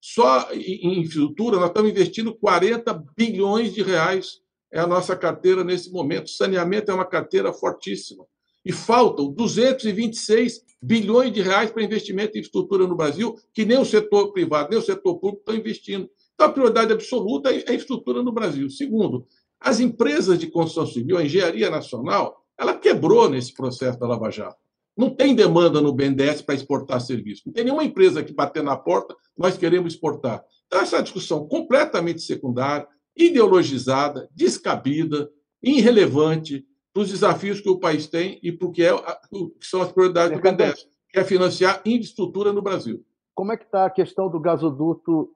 [0.00, 4.40] Só em infraestrutura, nós estamos investindo 40 bilhões de reais.
[4.72, 6.30] É a nossa carteira nesse momento.
[6.30, 8.24] Saneamento é uma carteira fortíssima
[8.64, 13.84] e faltam 226 bilhões de reais para investimento em infraestrutura no Brasil, que nem o
[13.84, 16.08] setor privado, nem o setor público estão investindo.
[16.34, 18.68] Então, a prioridade absoluta é a infraestrutura no Brasil.
[18.68, 19.26] Segundo,
[19.60, 24.60] as empresas de construção civil, a engenharia nacional, ela quebrou nesse processo da Lava Jato.
[24.96, 27.42] Não tem demanda no BNDES para exportar serviço.
[27.46, 30.44] Não tem nenhuma empresa que bater na porta, nós queremos exportar.
[30.66, 35.30] Então, essa discussão completamente secundária, ideologizada, descabida,
[35.62, 39.80] irrelevante para os desafios que o país tem e para o que, é, que são
[39.80, 43.04] as prioridades do BNDES, que é financiar infraestrutura no Brasil.
[43.34, 45.34] Como é que está a questão do gasoduto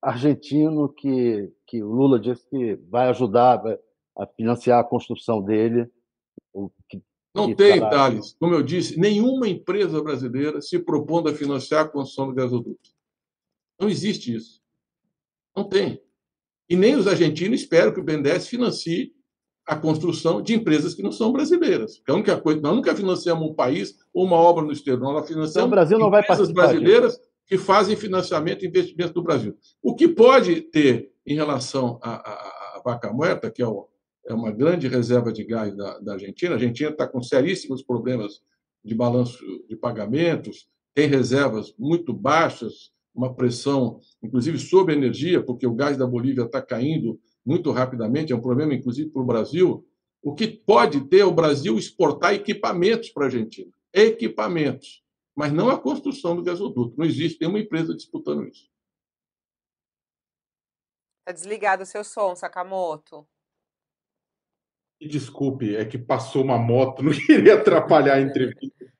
[0.00, 3.62] argentino que, que o Lula disse que vai ajudar
[4.16, 5.90] a financiar a construção dele?
[6.88, 7.02] Que,
[7.34, 8.34] Não que tem, tá Thales.
[8.40, 12.90] Como eu disse, nenhuma empresa brasileira se propondo a financiar a construção do gasoduto.
[13.78, 14.62] Não existe isso.
[15.54, 16.02] Não tem.
[16.68, 19.12] E nem os argentinos esperam que o BNDES financie
[19.68, 21.98] a construção de empresas que não são brasileiras.
[21.98, 25.28] Porque a única coisa, nós nunca financiamos um país ou uma obra no exterior, nós
[25.28, 27.28] financiamos então, o Brasil não empresas brasileiras disso.
[27.46, 29.54] que fazem financiamento e investimento do Brasil.
[29.82, 33.86] O que pode ter em relação à, vaca muerta, que é, o,
[34.26, 38.40] é, uma grande reserva de gás da, da Argentina, a Argentina está com seríssimos problemas
[38.82, 45.66] de balanço de pagamentos, tem reservas muito baixas, uma pressão, inclusive, sobre a energia, porque
[45.66, 49.88] o gás da Bolívia está caindo muito rapidamente, é um problema, inclusive, para o Brasil.
[50.22, 53.72] O que pode ter é o Brasil exportar equipamentos para a Argentina.
[53.90, 55.02] Equipamentos.
[55.34, 56.94] Mas não a construção do gasoduto.
[56.98, 58.68] Não existe nenhuma empresa disputando isso.
[61.20, 63.26] Está desligado o seu som, Sakamoto.
[65.00, 68.92] Desculpe, é que passou uma moto, não queria atrapalhar a entrevista.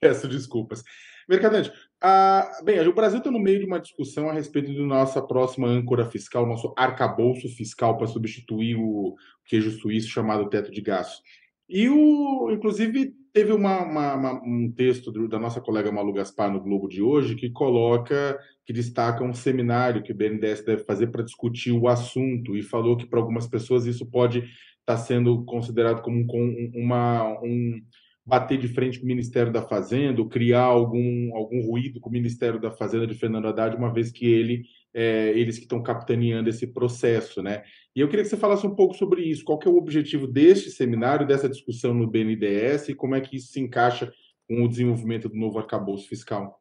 [0.00, 0.82] Peço desculpas.
[1.28, 1.70] Mercadante,
[2.06, 5.66] ah, bem, o Brasil está no meio de uma discussão a respeito da nossa próxima
[5.66, 9.14] âncora fiscal, nosso arcabouço fiscal para substituir o
[9.46, 11.22] queijo suíço chamado teto de gastos.
[11.66, 16.52] E, o, inclusive, teve uma, uma, uma, um texto do, da nossa colega Malu Gaspar
[16.52, 21.06] no Globo de hoje que coloca, que destaca um seminário que o BNDES deve fazer
[21.06, 24.50] para discutir o assunto e falou que para algumas pessoas isso pode estar
[24.84, 27.80] tá sendo considerado como um, uma, um,
[28.26, 32.58] bater de frente com o Ministério da Fazenda, criar algum, algum ruído com o Ministério
[32.58, 36.66] da Fazenda de Fernando Haddad, uma vez que ele, é, eles que estão capitaneando esse
[36.66, 37.62] processo, né?
[37.94, 39.44] E eu queria que você falasse um pouco sobre isso.
[39.44, 43.36] Qual que é o objetivo deste seminário, dessa discussão no BNDES e como é que
[43.36, 44.10] isso se encaixa
[44.48, 46.60] com o desenvolvimento do novo arcabouço fiscal?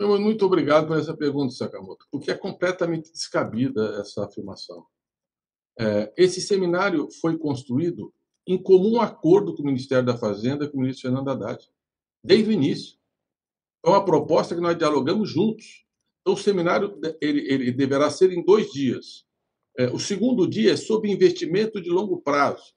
[0.00, 4.84] Muito obrigado por essa pergunta, Sakamoto, porque é completamente descabida essa afirmação.
[5.78, 8.12] É, esse seminário foi construído
[8.46, 11.68] em comum acordo com o Ministério da Fazenda com o ministro Fernando Haddad,
[12.22, 12.98] desde o início.
[13.84, 15.84] É uma proposta que nós dialogamos juntos.
[16.20, 19.24] Então, o seminário ele, ele deverá ser em dois dias.
[19.76, 22.74] É, o segundo dia é sobre investimento de longo prazo.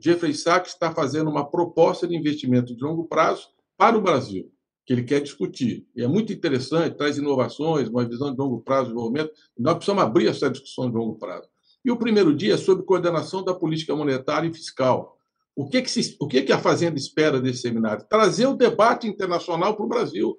[0.00, 4.50] Jeffrey Sachs está fazendo uma proposta de investimento de longo prazo para o Brasil,
[4.86, 5.86] que ele quer discutir.
[5.94, 9.32] E é muito interessante, traz inovações, uma visão de longo prazo de desenvolvimento.
[9.58, 11.48] Nós precisamos abrir essa discussão de longo prazo.
[11.88, 15.18] E o primeiro dia é sobre coordenação da política monetária e fiscal.
[15.56, 18.04] O que, que, se, o que, que a Fazenda espera desse seminário?
[18.10, 20.38] Trazer o debate internacional para o Brasil.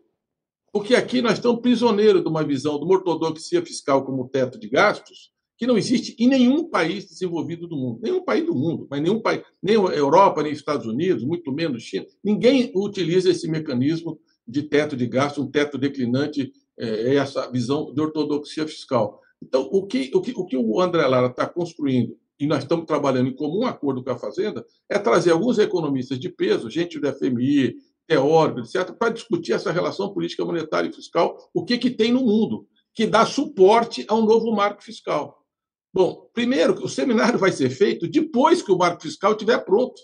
[0.71, 4.69] Porque aqui nós estamos prisioneiros de uma visão de uma ortodoxia fiscal como teto de
[4.69, 7.99] gastos, que não existe em nenhum país desenvolvido do mundo.
[8.03, 11.81] Nenhum país do mundo, mas nenhum país, nem Europa, nem os Estados Unidos, muito menos
[11.81, 12.05] China.
[12.23, 17.99] Ninguém utiliza esse mecanismo de teto de gastos, um teto declinante, é, essa visão de
[17.99, 19.19] ortodoxia fiscal.
[19.41, 22.85] Então, o que o, que, o, que o André Lara está construindo, e nós estamos
[22.85, 27.11] trabalhando em comum acordo com a Fazenda, é trazer alguns economistas de peso, gente do
[27.13, 27.75] FMI,
[28.07, 32.21] teórico, etc., para discutir essa relação política monetária e fiscal, o que, que tem no
[32.21, 35.45] mundo, que dá suporte ao novo marco fiscal.
[35.93, 39.99] Bom, primeiro, o seminário vai ser feito depois que o marco fiscal estiver pronto.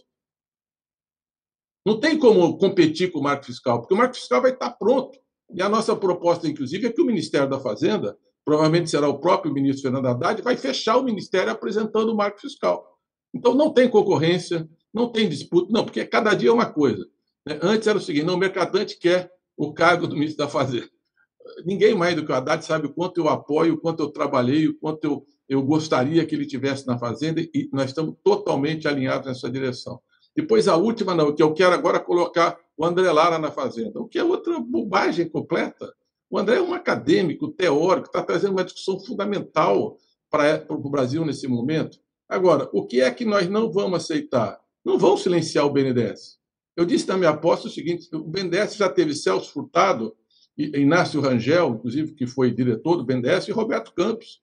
[1.85, 5.17] Não tem como competir com o marco fiscal, porque o marco fiscal vai estar pronto.
[5.53, 9.51] E a nossa proposta, inclusive, é que o Ministério da Fazenda provavelmente será o próprio
[9.51, 12.95] ministro Fernando Haddad, vai fechar o ministério apresentando o marco fiscal.
[13.33, 17.05] Então, não tem concorrência, não tem disputa, não, porque cada dia é uma coisa.
[17.45, 17.59] Né?
[17.61, 20.89] Antes era o seguinte: não, o mercadante quer o cargo do ministro da Fazenda.
[21.65, 24.67] Ninguém mais do que o Haddad sabe o quanto eu apoio, o quanto eu trabalhei,
[24.67, 29.27] o quanto eu, eu gostaria que ele tivesse na Fazenda, e nós estamos totalmente alinhados
[29.27, 29.99] nessa direção.
[30.35, 34.07] Depois, a última, não, que eu quero agora colocar o André Lara na Fazenda, o
[34.07, 35.93] que é outra bobagem completa.
[36.29, 39.97] O André é um acadêmico, teórico, está trazendo uma discussão fundamental
[40.29, 41.99] para o Brasil nesse momento.
[42.27, 44.59] Agora, o que é que nós não vamos aceitar?
[44.83, 46.39] Não vão silenciar o BNDES.
[46.75, 50.15] Eu disse na minha aposta o seguinte: o BNDES já teve Celso Furtado,
[50.57, 54.41] Inácio Rangel, inclusive, que foi diretor do BNDES, e Roberto Campos.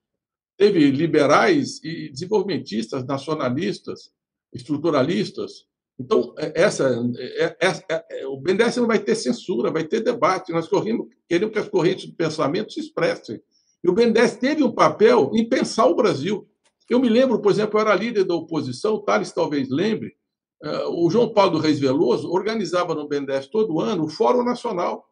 [0.57, 4.11] Teve liberais e desenvolvimentistas, nacionalistas,
[4.53, 5.65] estruturalistas.
[5.99, 10.51] Então, é, essa, é, é, é, o BNDES não vai ter censura, vai ter debate.
[10.51, 13.39] Nós corremos, queremos que as correntes de pensamento se expressem.
[13.83, 16.47] E o BNDES teve um papel em pensar o Brasil.
[16.89, 20.15] Eu me lembro, por exemplo, eu era líder da oposição, Thales talvez lembre,
[20.91, 25.05] o João Paulo Reis Veloso organizava no BNDES todo ano o Fórum Nacional.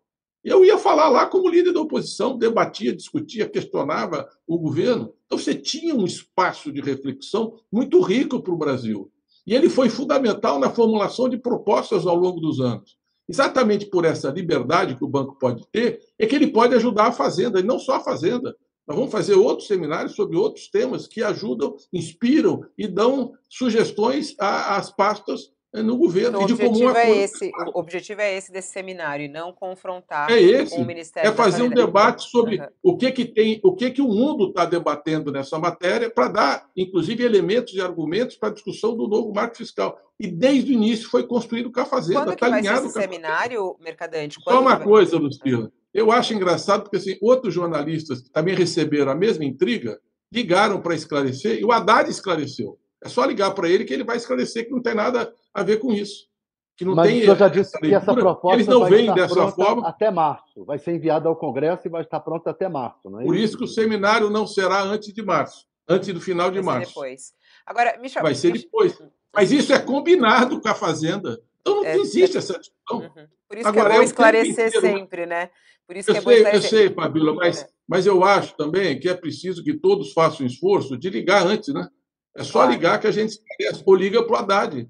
[0.43, 5.13] Eu ia falar lá como líder da oposição, debatia, discutia, questionava o governo.
[5.25, 9.11] Então você tinha um espaço de reflexão muito rico para o Brasil.
[9.45, 12.97] E ele foi fundamental na formulação de propostas ao longo dos anos.
[13.27, 17.11] Exatamente por essa liberdade que o banco pode ter, é que ele pode ajudar a
[17.11, 18.55] Fazenda, e não só a Fazenda.
[18.87, 24.89] Nós vamos fazer outros seminários sobre outros temas que ajudam, inspiram e dão sugestões às
[24.91, 26.41] pastas no governo.
[26.41, 30.39] Então, o, objetivo é esse, o objetivo é esse desse seminário, e não confrontar é
[30.39, 32.67] esse, com o Ministério É fazer um debate sobre uhum.
[32.83, 36.69] o que, que tem, o que, que o mundo está debatendo nessa matéria, para dar,
[36.75, 39.97] inclusive, elementos e argumentos para a discussão do novo marco fiscal.
[40.19, 42.25] E desde o início foi construído com a Fazenda.
[42.25, 44.39] Quando tá vai ser esse seminário, Mercadante?
[44.43, 45.71] Quando Só uma coisa, Lucila.
[45.93, 49.99] Eu acho engraçado porque assim, outros jornalistas que também receberam a mesma intriga
[50.31, 52.77] ligaram para esclarecer e o Haddad esclareceu.
[53.03, 55.77] É só ligar para ele que ele vai esclarecer que não tem nada a ver
[55.77, 56.29] com isso.
[56.75, 59.51] Que não Mas tem o senhor já disse que essa proposta eles não veem dessa
[59.51, 60.65] forma até março.
[60.65, 63.09] Vai ser enviada ao Congresso e vai estar pronta até março.
[63.09, 66.49] Não é Por isso que o seminário não será antes de março, antes do final
[66.49, 66.93] de vai março.
[66.93, 67.33] depois.
[67.65, 68.97] Agora, Michel, vai ser depois.
[69.33, 71.39] Mas isso é combinado com a Fazenda.
[71.59, 72.39] Então não é, existe é...
[72.39, 72.99] essa discussão.
[72.99, 73.27] Uhum.
[73.47, 75.49] Por isso Agora, que é bom é esclarecer sempre, né?
[75.85, 76.79] Por isso eu que é sei, bom esclarecer.
[76.79, 77.67] Eu sei, Fabíola, mas, é.
[77.87, 81.87] mas eu acho também que é preciso que todos façam esforço de ligar antes, né?
[82.35, 82.71] É só claro.
[82.71, 84.89] ligar que a gente esclarece, ou liga para o Haddad.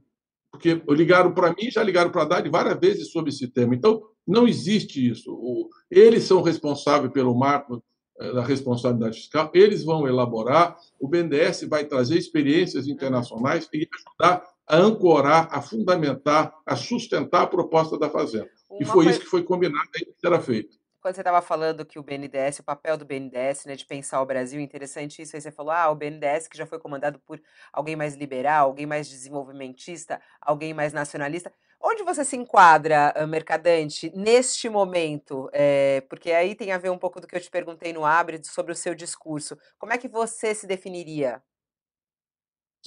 [0.52, 3.74] Porque ligaram para mim, já ligaram para o Haddad várias vezes sobre esse tema.
[3.74, 5.70] Então, não existe isso.
[5.90, 7.82] Eles são responsáveis pelo marco
[8.20, 14.46] eh, da responsabilidade fiscal, eles vão elaborar, o BNDES vai trazer experiências internacionais e ajudar
[14.68, 18.50] a ancorar, a fundamentar, a sustentar a proposta da Fazenda.
[18.70, 19.10] Uma e foi coisa...
[19.12, 20.78] isso que foi combinado e que será feito.
[21.02, 24.26] Quando você estava falando que o BNDES, o papel do BNDES, né, de pensar o
[24.26, 27.42] Brasil, interessante isso, aí você falou, ah, o BNDES que já foi comandado por
[27.74, 31.52] alguém mais liberal, alguém mais desenvolvimentista, alguém mais nacionalista.
[31.84, 35.50] Onde você se enquadra, Mercadante, neste momento?
[35.52, 38.40] É, porque aí tem a ver um pouco do que eu te perguntei no Abre
[38.44, 39.58] sobre o seu discurso.
[39.80, 41.42] Como é que você se definiria?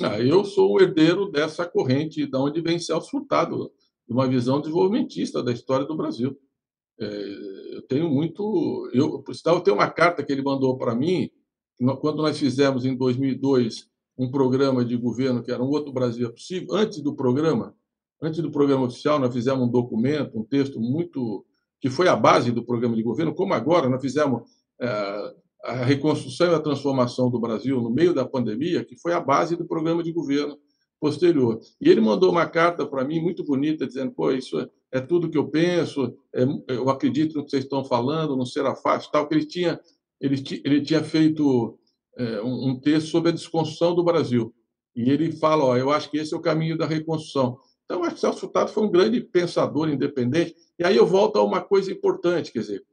[0.00, 3.72] Ah, eu sou o herdeiro dessa corrente, de onde vem Celso Furtado,
[4.06, 6.38] de uma visão desenvolvimentista da história do Brasil.
[7.00, 8.90] É, eu tenho muito.
[8.92, 11.30] Eu, eu tenho uma carta que ele mandou para mim,
[12.00, 16.30] quando nós fizemos em 2002 um programa de governo que era um outro Brasil é
[16.30, 16.68] possível.
[16.72, 17.74] Antes do programa,
[18.22, 21.44] antes do programa oficial, nós fizemos um documento, um texto muito
[21.80, 24.42] que foi a base do programa de governo, como agora nós fizemos
[24.80, 29.20] é, a reconstrução e a transformação do Brasil no meio da pandemia, que foi a
[29.20, 30.58] base do programa de governo
[31.00, 31.60] posterior.
[31.80, 34.56] E ele mandou uma carta para mim muito bonita, dizendo: pô, isso
[34.94, 38.76] é, tudo que eu penso, é, eu acredito no que vocês estão falando, não será
[38.76, 39.26] fácil, tal.
[39.26, 39.80] Que ele tinha,
[40.20, 41.76] ele, ele tinha feito
[42.16, 44.54] é, um, um, texto sobre a desconstrução do Brasil.
[44.94, 47.58] E ele fala: ó, eu acho que esse é o caminho da reconstrução.
[47.84, 50.54] Então, o Celso Furtado foi um grande pensador independente.
[50.78, 52.84] E aí eu volto a uma coisa importante, quer dizer,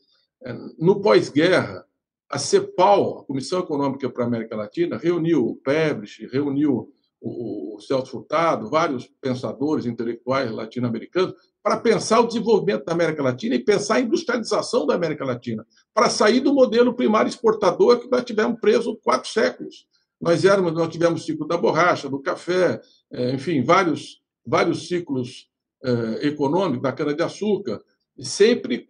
[0.43, 1.85] é, no pós-guerra,
[2.27, 8.11] a CEPAL, a Comissão Econômica para a América Latina, reuniu o Pebres, reuniu o Celso
[8.11, 13.99] Furtado, vários pensadores intelectuais latino-americanos, para pensar o desenvolvimento da América Latina e pensar a
[13.99, 19.29] industrialização da América Latina, para sair do modelo primário exportador que nós tivemos preso quatro
[19.29, 19.85] séculos.
[20.19, 25.49] Nós, éramos, nós tivemos o ciclo da borracha, do café, é, enfim, vários, vários ciclos
[25.83, 27.81] é, econômicos, da cana-de-açúcar,
[28.19, 28.89] sempre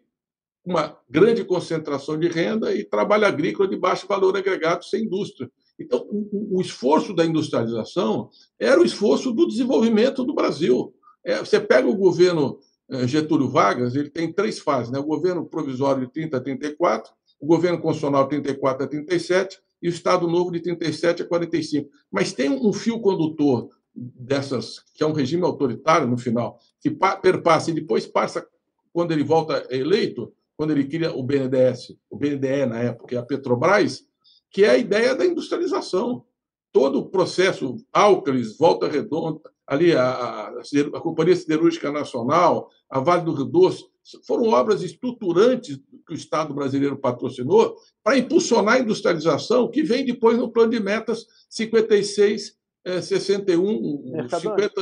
[0.64, 5.50] uma grande concentração de renda e trabalho agrícola de baixo valor agregado sem indústria.
[5.80, 8.30] Então, o, o esforço da industrialização
[8.60, 10.94] era o esforço do desenvolvimento do Brasil.
[11.24, 15.00] É, você pega o governo é, Getúlio Vargas, ele tem três fases: né?
[15.00, 19.88] o governo provisório de 30 a 34, o governo constitucional de 34 a 37 e
[19.88, 21.90] o Estado Novo de 37 a 45.
[22.12, 26.90] Mas tem um fio condutor dessas, que é um regime autoritário no final, que
[27.22, 28.46] perpassa e depois passa,
[28.94, 33.24] quando ele volta eleito, quando ele cria o BNDES, o BNDE na época, e a
[33.24, 34.06] Petrobras,
[34.50, 36.24] que é a ideia da industrialização.
[36.72, 43.24] Todo o processo Álcalis, Volta Redonda, ali a, a, a Companhia Siderúrgica Nacional, a Vale
[43.24, 43.86] do Rio Doce,
[44.28, 50.38] foram obras estruturantes que o Estado brasileiro patrocinou para impulsionar a industrialização, que vem depois
[50.38, 54.28] no plano de metas 56, é, 61,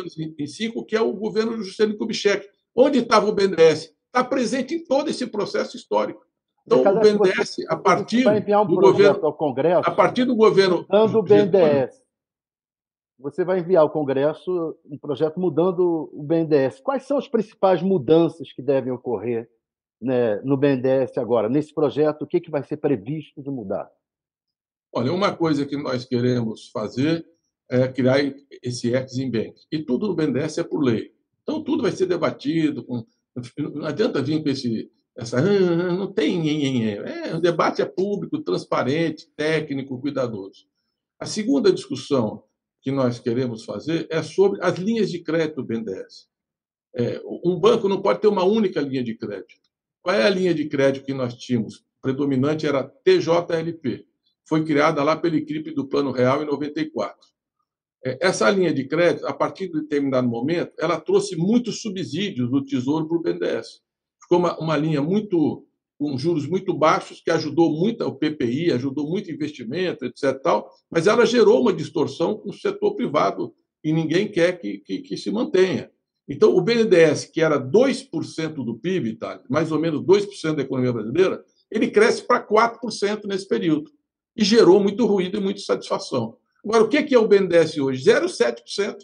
[0.10, 2.48] 55, que é o governo do Juscelino Kubitschek.
[2.76, 3.94] Onde estava o BNDES?
[4.08, 6.26] está presente em todo esse processo histórico.
[6.66, 11.16] Então, o BNDES, a partir um do governo, ao Congresso, a partir do governo, mudando
[11.16, 12.02] o BNDES,
[13.20, 16.80] você vai enviar ao Congresso um projeto mudando o BNDES.
[16.80, 19.50] Quais são as principais mudanças que devem ocorrer
[20.02, 22.22] né, no BNDES agora, nesse projeto?
[22.22, 23.92] O que, que vai ser previsto de mudar?
[24.94, 27.26] Olha, uma coisa que nós queremos fazer
[27.70, 28.20] é, criar
[28.64, 29.54] esse Exim Bank.
[29.70, 31.14] E tudo no BNDES é por lei.
[31.44, 32.86] Então, tudo vai ser debatido.
[32.86, 33.06] Com,
[33.58, 34.90] não adianta vir com esse.
[35.16, 36.90] Essa, ah, não tem.
[36.90, 40.66] É, o debate é público, transparente, técnico, cuidadoso.
[41.20, 42.44] A segunda discussão
[42.82, 46.28] que nós queremos fazer é sobre as linhas de crédito BNDES.
[46.96, 49.70] É, um banco não pode ter uma única linha de crédito.
[50.02, 51.86] Qual é a linha de crédito que nós tínhamos?
[52.02, 54.06] Predominante era TJLP.
[54.48, 57.16] Foi criada lá pelo ICRIP do Plano Real em 94.
[58.06, 62.64] É, essa linha de crédito, a partir de determinado momento, ela trouxe muitos subsídios do
[62.64, 63.82] Tesouro para o BNDES.
[64.22, 65.68] Ficou uma, uma linha muito
[66.00, 70.40] com juros muito baixos, que ajudou muito o PPI, ajudou muito investimento, etc.
[70.42, 75.00] Tal, mas ela gerou uma distorção com o setor privado e ninguém quer que, que,
[75.00, 75.92] que se mantenha.
[76.26, 80.94] Então, o BNDES, que era 2% do PIB, tá, mais ou menos 2% da economia
[80.94, 83.92] brasileira, ele cresce para 4% nesse período.
[84.38, 86.38] E gerou muito ruído e muita satisfação.
[86.64, 88.10] Agora, o que é o BNDES hoje?
[88.10, 88.96] 0,7%.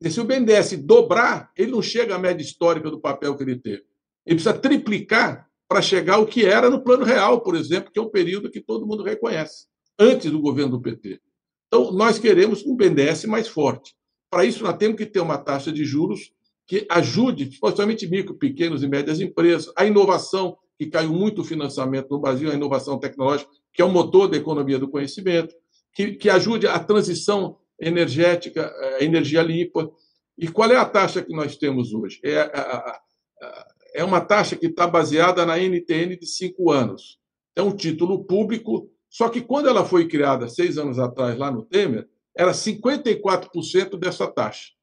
[0.00, 3.56] E se o BNDES dobrar, ele não chega à média histórica do papel que ele
[3.56, 3.82] teve.
[4.24, 8.02] Ele precisa triplicar para chegar ao que era no Plano Real, por exemplo, que é
[8.02, 9.66] um período que todo mundo reconhece,
[9.98, 11.20] antes do governo do PT.
[11.66, 13.92] Então, nós queremos um BNDES mais forte.
[14.30, 16.32] Para isso, nós temos que ter uma taxa de juros
[16.64, 22.08] que ajude, especialmente micro, pequenos e médias empresas, a inovação, que caiu muito o financiamento
[22.08, 25.56] no Brasil, a inovação tecnológica, que é o motor da economia do conhecimento,
[25.92, 29.90] que, que ajude a transição energética, a energia limpa.
[30.38, 32.20] E qual é a taxa que nós temos hoje?
[32.22, 33.00] É, a, a,
[33.42, 37.18] a, é uma taxa que está baseada na NTN de cinco anos.
[37.56, 41.64] É um título público, só que quando ela foi criada seis anos atrás, lá no
[41.64, 44.74] Temer, era 54% dessa taxa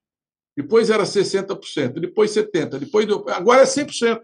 [0.56, 4.22] depois era 60%, depois 70%, depois agora é 100%.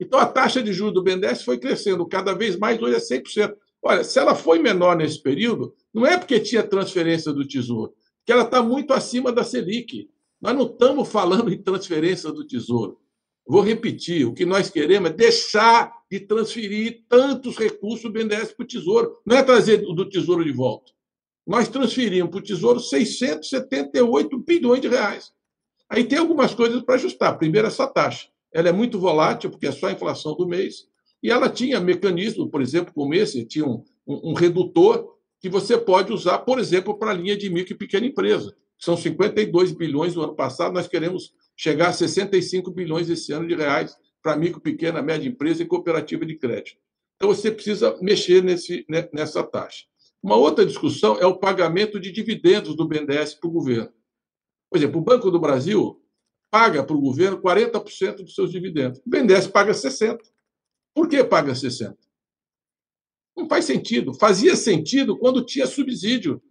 [0.00, 3.54] Então a taxa de juros do BNDES foi crescendo cada vez mais, hoje é 100%.
[3.82, 8.32] Olha, se ela foi menor nesse período, não é porque tinha transferência do Tesouro, porque
[8.32, 10.08] ela está muito acima da Selic.
[10.40, 12.98] Nós não estamos falando em transferência do Tesouro.
[13.46, 18.64] Vou repetir: o que nós queremos é deixar de transferir tantos recursos do BNDES para
[18.64, 19.18] o Tesouro.
[19.26, 20.92] Não é trazer do Tesouro de volta.
[21.46, 25.32] Nós transferimos para o Tesouro 678 bilhões de reais.
[25.88, 27.36] Aí tem algumas coisas para ajustar.
[27.36, 28.28] Primeiro, essa taxa.
[28.52, 30.86] Ela é muito volátil, porque é só a inflação do mês,
[31.20, 35.76] e ela tinha mecanismo, por exemplo, como esse, tinha um, um, um redutor que você
[35.76, 38.54] pode usar, por exemplo, para a linha de micro e pequena empresa.
[38.78, 43.54] São 52 bilhões no ano passado, nós queremos chegar a 65 bilhões esse ano de
[43.54, 46.78] reais para micro, pequena, média empresa e cooperativa de crédito.
[47.16, 49.84] Então você precisa mexer nesse, nessa taxa.
[50.22, 53.92] Uma outra discussão é o pagamento de dividendos do BNDES para o governo.
[54.70, 56.02] Por exemplo, o Banco do Brasil
[56.50, 59.00] paga para o governo 40% dos seus dividendos.
[59.04, 60.18] O BNDES paga 60%.
[60.94, 61.96] Por que paga 60%?
[63.36, 64.14] Não faz sentido.
[64.14, 66.42] Fazia sentido quando tinha subsídio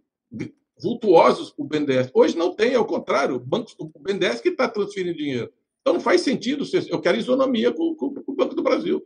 [0.84, 2.10] vultuosos para o BNDES.
[2.14, 5.52] Hoje não tem, ao contrário, o, banco, o BNDES que está transferindo dinheiro.
[5.80, 6.64] Então não faz sentido.
[6.88, 9.04] Eu quero isonomia com, com, com o Banco do Brasil.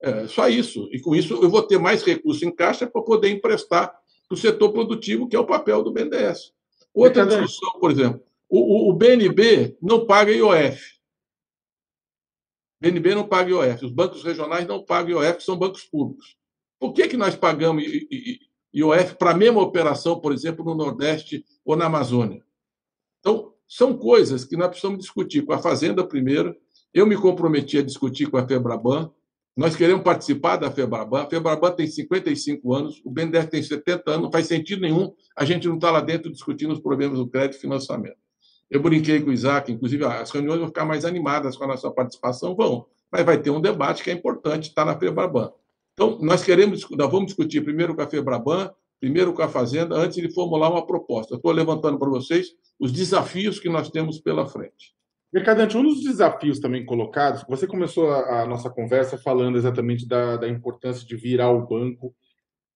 [0.00, 0.88] É, só isso.
[0.92, 3.88] E com isso eu vou ter mais recursos em caixa para poder emprestar
[4.28, 6.52] para o setor produtivo, que é o papel do BNDES.
[6.94, 10.80] Outra discussão, por exemplo, o, o, BNB não paga IOF.
[12.80, 13.86] O BNB não paga IOF.
[13.86, 16.36] Os bancos regionais não pagam IOF, que são bancos públicos.
[16.78, 17.84] Por que, que nós pagamos
[18.74, 22.42] IOF para a mesma operação, por exemplo, no Nordeste ou na Amazônia?
[23.20, 26.54] Então, são coisas que nós precisamos discutir com a Fazenda primeiro.
[26.92, 29.10] Eu me comprometi a discutir com a FEBRABAN.
[29.56, 31.22] Nós queremos participar da FEBRABAN.
[31.22, 35.44] A FEBRABAN tem 55 anos, o BNDES tem 70 anos, não faz sentido nenhum a
[35.44, 38.16] gente não estar tá lá dentro discutindo os problemas do crédito e financiamento.
[38.70, 41.90] Eu brinquei com o Isaac, inclusive as reuniões vão ficar mais animadas com a nossa
[41.90, 45.52] participação, vão, mas vai ter um debate que é importante, está na FEBRABAN.
[45.92, 50.16] Então, nós queremos, nós vamos discutir primeiro com a FEBRABAN, primeiro com a Fazenda, antes
[50.16, 51.34] de formular uma proposta.
[51.34, 54.94] Estou levantando para vocês os desafios que nós temos pela frente.
[55.32, 60.36] Mercadante, um dos desafios também colocados, você começou a, a nossa conversa falando exatamente da,
[60.36, 62.14] da importância de virar o banco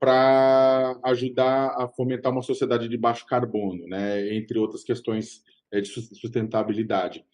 [0.01, 5.89] para ajudar a fomentar uma sociedade de baixo carbono, né, entre outras questões é, de
[5.89, 7.25] sustentabilidade.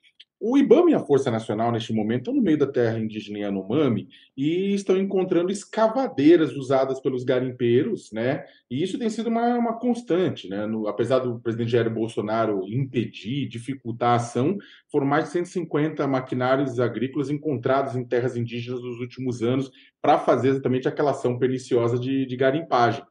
[0.44, 4.08] O IBAMA e a Força Nacional, neste momento, estão no meio da terra indígena Yanomami
[4.36, 8.44] e estão encontrando escavadeiras usadas pelos garimpeiros, né?
[8.68, 10.66] E isso tem sido uma, uma constante, né?
[10.66, 14.58] No, apesar do presidente Jair Bolsonaro impedir, dificultar a ação,
[14.90, 19.70] foram mais de 150 maquinários agrícolas encontrados em terras indígenas nos últimos anos
[20.00, 23.04] para fazer exatamente aquela ação perniciosa de, de garimpagem.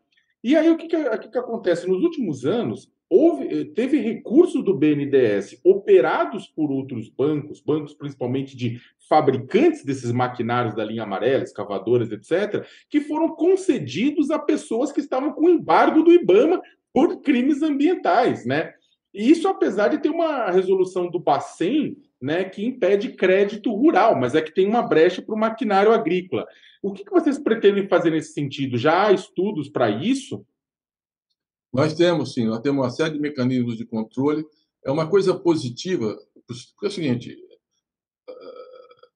[0.43, 1.88] E aí, o que, que, o que, que acontece?
[1.88, 8.55] Nos últimos anos, houve, eh, teve recursos do BNDES operados por outros bancos, bancos principalmente
[8.55, 15.01] de fabricantes desses maquinários da linha amarela, escavadoras, etc., que foram concedidos a pessoas que
[15.01, 16.62] estavam com embargo do IBAMA
[16.93, 18.74] por crimes ambientais, né?
[19.14, 24.36] E isso apesar de ter uma resolução do Bacen, né, que impede crédito rural, mas
[24.36, 26.45] é que tem uma brecha para o maquinário agrícola.
[26.82, 28.78] O que, que vocês pretendem fazer nesse sentido?
[28.78, 30.45] Já há estudos para isso?
[31.74, 34.45] Nós temos, sim, nós temos uma série de mecanismos de controle.
[34.86, 37.34] É uma coisa positiva, porque é o seguinte,
[38.30, 38.34] uh,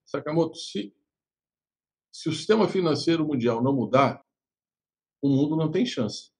[0.06, 0.94] Sakamoto, se,
[2.10, 4.24] se o sistema financeiro mundial não mudar,
[5.20, 6.30] o mundo não tem chance.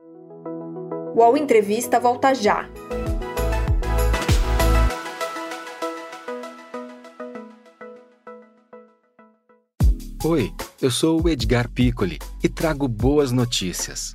[0.00, 2.70] O UOL Entrevista volta já.
[10.24, 14.14] Oi, eu sou o Edgar Piccoli e trago boas notícias.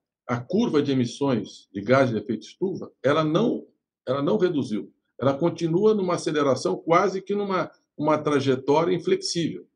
[0.27, 3.67] a curva de emissões de gases de efeito estufa, ela não,
[4.07, 4.93] ela não reduziu.
[5.19, 9.67] Ela continua numa aceleração quase que numa uma trajetória inflexível.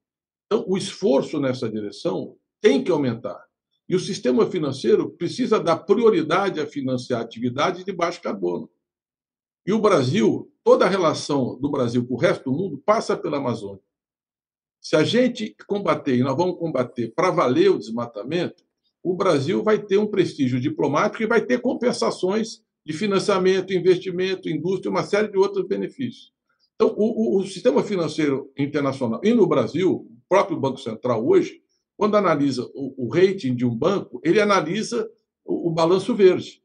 [0.46, 3.46] Então, o esforço nessa direção tem que aumentar.
[3.88, 8.70] E o sistema financeiro precisa dar prioridade a financiar atividades de baixo carbono.
[9.66, 13.38] E o Brasil, toda a relação do Brasil com o resto do mundo passa pela
[13.38, 13.82] Amazônia.
[14.82, 18.65] Se a gente combater, e nós vamos combater para valer o desmatamento,
[19.06, 24.90] o Brasil vai ter um prestígio diplomático e vai ter compensações de financiamento, investimento, indústria,
[24.90, 26.34] uma série de outros benefícios.
[26.74, 31.62] Então, o, o, o, sistema financeiro internacional e no Brasil, o próprio Banco Central hoje,
[31.96, 35.08] quando analisa o, o rating de um banco, ele analisa
[35.46, 36.64] o, balanço verde,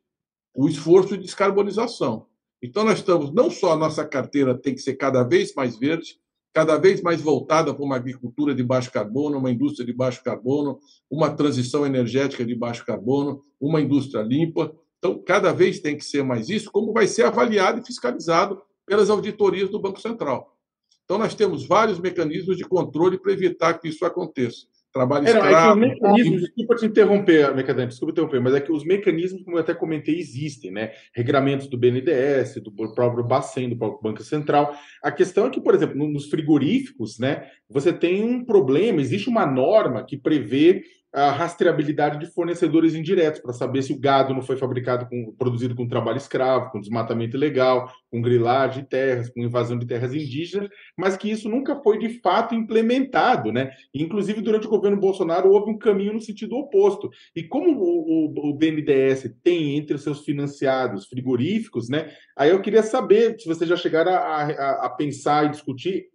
[0.55, 2.27] o esforço de descarbonização.
[2.63, 6.19] Então, nós estamos, não só a nossa carteira tem que ser cada vez mais verde,
[6.53, 10.79] cada vez mais voltada para uma agricultura de baixo carbono, uma indústria de baixo carbono,
[11.11, 14.75] uma transição energética de baixo carbono, uma indústria limpa.
[14.99, 19.09] Então, cada vez tem que ser mais isso, como vai ser avaliado e fiscalizado pelas
[19.09, 20.57] auditorias do Banco Central.
[21.05, 24.67] Então, nós temos vários mecanismos de controle para evitar que isso aconteça.
[24.93, 25.85] Trabalho é, escravo.
[25.85, 29.61] É mecanismos, desculpa te interromper, Mercadante, desculpa interromper, mas é que os mecanismos, como eu
[29.61, 30.91] até comentei, existem, né?
[31.15, 34.75] Regramentos do BNDES, do próprio Bacen, do próprio Banco Central.
[35.03, 39.47] A questão é que, por exemplo, nos frigoríficos, né, você tem um problema, existe uma
[39.47, 40.83] norma que prevê
[41.13, 45.75] a rastreabilidade de fornecedores indiretos, para saber se o gado não foi fabricado com, produzido
[45.75, 50.69] com trabalho escravo, com desmatamento ilegal, com grilagem de terras, com invasão de terras indígenas,
[50.97, 53.73] mas que isso nunca foi de fato implementado, né?
[53.93, 57.11] Inclusive, durante o governo Bolsonaro, houve um caminho no sentido oposto.
[57.35, 62.13] E como o, o, o BNDES tem entre seus financiados frigoríficos, né?
[62.37, 66.07] Aí eu queria saber se vocês já chegaram a, a, a pensar e discutir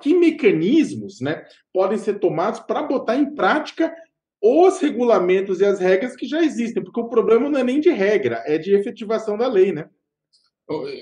[0.00, 1.42] que mecanismos né,
[1.72, 3.92] podem ser tomados para botar em prática
[4.42, 7.90] os regulamentos e as regras que já existem, porque o problema não é nem de
[7.90, 9.88] regra, é de efetivação da lei, né?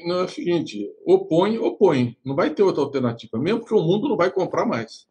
[0.04, 2.16] Não, é o seguinte, opõe, opõe.
[2.24, 5.06] Não vai ter outra alternativa, mesmo porque o mundo não vai comprar mais.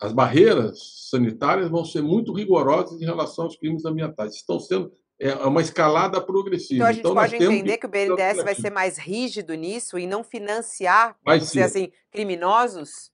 [0.00, 4.34] As barreiras sanitárias vão ser muito rigorosas em relação aos crimes ambientais.
[4.34, 6.74] Estão sendo é uma escalada progressiva.
[6.74, 9.96] Então a gente então, pode entender que, que o BNDES vai ser mais rígido nisso
[9.96, 13.12] e não financiar, vamos dizer assim, criminosos?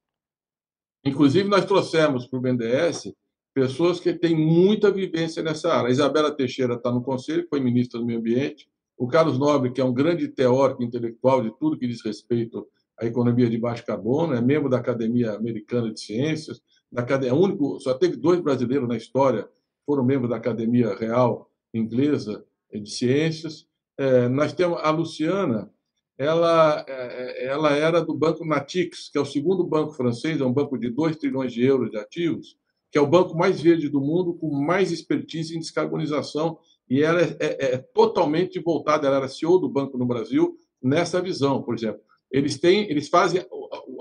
[1.04, 3.12] Inclusive, nós trouxemos para o BNDES
[3.54, 5.88] pessoas que têm muita vivência nessa área.
[5.88, 8.68] A Isabela Teixeira está no conselho, foi ministra do Meio Ambiente.
[8.96, 12.66] O Carlos Nobre, que é um grande teórico intelectual de tudo que diz respeito
[12.98, 16.60] à economia de baixo carbono, é membro da Academia Americana de Ciências,
[16.92, 19.48] da é único, só teve dois brasileiros na história
[19.86, 23.66] foram membros da Academia Real Inglesa de Ciências.
[23.98, 25.68] É, nós temos a Luciana,
[26.16, 30.52] ela, é, ela era do Banco Natix, que é o segundo banco francês, é um
[30.52, 32.56] banco de 2 trilhões de euros de ativos,
[32.90, 37.22] que é o banco mais verde do mundo, com mais expertise em descarbonização, e ela
[37.22, 41.74] é, é, é totalmente voltada, ela era CEO do banco no Brasil, nessa visão, por
[41.74, 42.00] exemplo.
[42.30, 43.44] Eles têm, eles fazem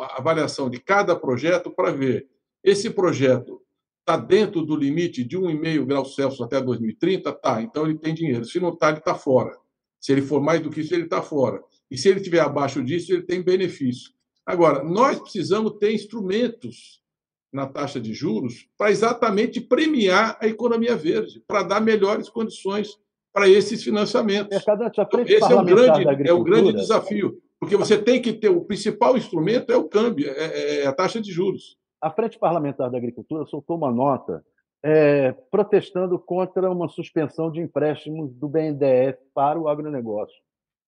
[0.01, 2.27] a avaliação de cada projeto para ver
[2.63, 3.61] esse projeto
[3.99, 8.43] está dentro do limite de 1,5 graus Celsius até 2030, tá, então ele tem dinheiro.
[8.43, 9.55] Se não está, ele está fora.
[9.99, 11.61] Se ele for mais do que isso, ele está fora.
[11.91, 14.11] E se ele estiver abaixo disso, ele tem benefício.
[14.45, 17.03] Agora, nós precisamos ter instrumentos
[17.51, 22.99] na taxa de juros para exatamente premiar a economia verde, para dar melhores condições
[23.33, 24.57] para esses financiamentos.
[24.61, 28.65] Então, esse é o, grande, é o grande desafio, porque você tem que ter o
[28.65, 31.77] principal instrumento é o câmbio, é, é, é a taxa de juros.
[32.01, 34.43] A Frente Parlamentar da Agricultura soltou uma nota
[34.83, 40.35] é, protestando contra uma suspensão de empréstimos do BNDES para o agronegócio.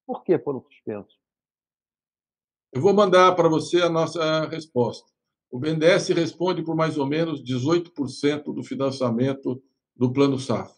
[0.08, 1.20] Por que foram suspensos?
[2.74, 5.12] Eu vou mandar para você a nossa resposta.
[5.52, 9.62] O BNDES responde por mais ou menos 18% do financiamento
[9.94, 10.74] do Plano Safra.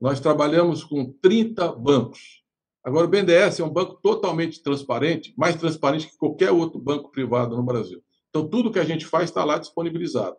[0.00, 2.42] Nós trabalhamos com 30 bancos.
[2.82, 7.56] Agora, o BNDES é um banco totalmente transparente, mais transparente que qualquer outro banco privado
[7.56, 8.02] no Brasil.
[8.28, 10.36] Então, tudo que a gente faz está lá disponibilizado.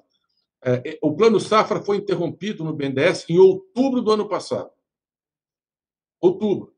[0.61, 4.69] É, é, o Plano Safra foi interrompido no BNDES em outubro do ano passado.
[6.19, 6.73] Outubro.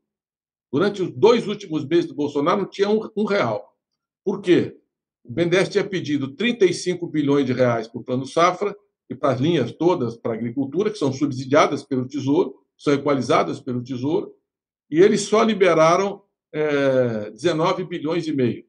[0.71, 3.75] Durante os dois últimos meses do Bolsonaro, não tinha um, um real.
[4.23, 4.79] Por quê?
[5.23, 8.75] O BNDES tinha pedido 35 bilhões de reais para o Plano Safra
[9.09, 13.59] e para as linhas todas para a agricultura, que são subsidiadas pelo Tesouro, são equalizadas
[13.59, 14.33] pelo Tesouro,
[14.89, 18.65] e eles só liberaram é, 19 bilhões e meio.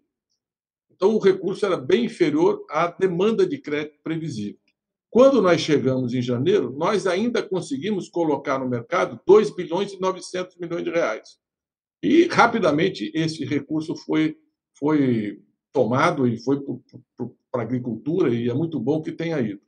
[0.91, 4.61] Então, o recurso era bem inferior à demanda de crédito previsível.
[5.11, 10.57] Quando nós chegamos em janeiro, nós ainda conseguimos colocar no mercado 2 bilhões e 900
[10.57, 11.39] milhões de reais.
[12.03, 14.37] E, rapidamente, esse recurso foi,
[14.79, 15.43] foi
[15.73, 16.61] tomado e foi
[17.51, 19.61] para a agricultura, e é muito bom que tenha ido.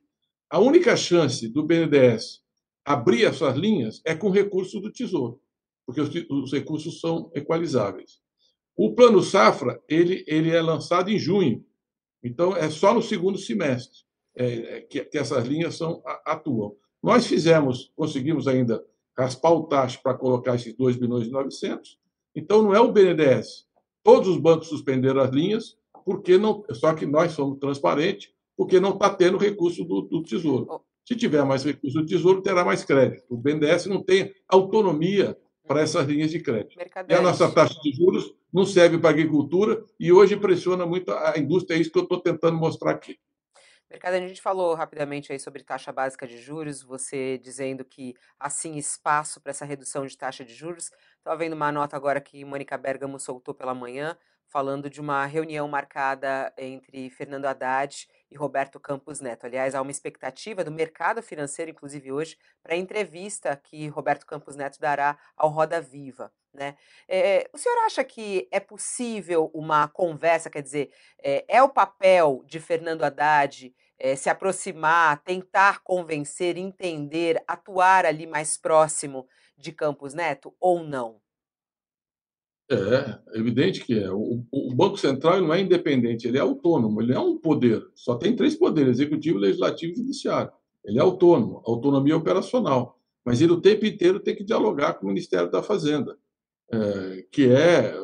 [0.49, 2.41] A única chance do BNDES
[2.83, 5.41] abrir essas linhas é com recurso do Tesouro
[5.85, 8.19] porque os, os recursos são equalizáveis.
[8.75, 11.63] O plano safra ele, ele é lançado em junho,
[12.23, 14.03] então é só no segundo semestre
[14.35, 16.75] é, é que, que, essas linhas são, atuam.
[17.01, 18.83] Nós fizemos, conseguimos ainda
[19.17, 21.97] raspar o taxa para colocar esses 2 bilhões e 900,
[22.35, 23.65] então não é o BNDES.
[24.03, 28.91] Todos os bancos suspenderam as linhas, porque não, só que nós somos transparentes, porque não
[28.91, 30.81] está tendo recurso do, do Tesouro.
[31.03, 33.25] Se tiver mais recurso do Tesouro, terá mais crédito.
[33.29, 35.37] O BNDES não tem autonomia
[35.67, 36.77] para essas linhas de crédito.
[37.09, 41.11] E a nossa taxa de juros não serve para a agricultura e hoje pressiona muito
[41.11, 43.19] a indústria, é isso que eu estou tentando mostrar aqui.
[43.89, 48.49] Mercado, a gente falou rapidamente aí sobre taxa básica de juros, você dizendo que há
[48.49, 50.91] sim espaço para essa redução de taxa de juros.
[51.17, 54.17] Estava vendo uma nota agora que Mônica Bergamo soltou pela manhã,
[54.55, 59.45] falando de uma reunião marcada entre Fernando Haddad e Roberto Campos Neto.
[59.45, 64.55] Aliás, há uma expectativa do mercado financeiro, inclusive hoje, para a entrevista que Roberto Campos
[64.55, 66.31] Neto dará ao Roda Viva.
[66.53, 66.77] Né?
[67.05, 70.89] É, o senhor acha que é possível uma conversa, quer dizer,
[71.21, 78.25] é, é o papel de Fernando Haddad é, se aproximar, tentar convencer, entender, atuar ali
[78.25, 79.27] mais próximo
[79.57, 81.24] de Campos Neto ou não?
[82.69, 84.11] É, é evidente que é.
[84.11, 87.85] O, o, Banco Central não é independente, ele é autônomo, ele é um poder.
[87.93, 90.51] Só tem três poderes: executivo, legislativo e judiciário.
[90.83, 92.99] Ele é autônomo, autonomia operacional.
[93.23, 96.17] Mas ele o tempo inteiro tem que dialogar com o Ministério da Fazenda,
[96.71, 97.95] é, que é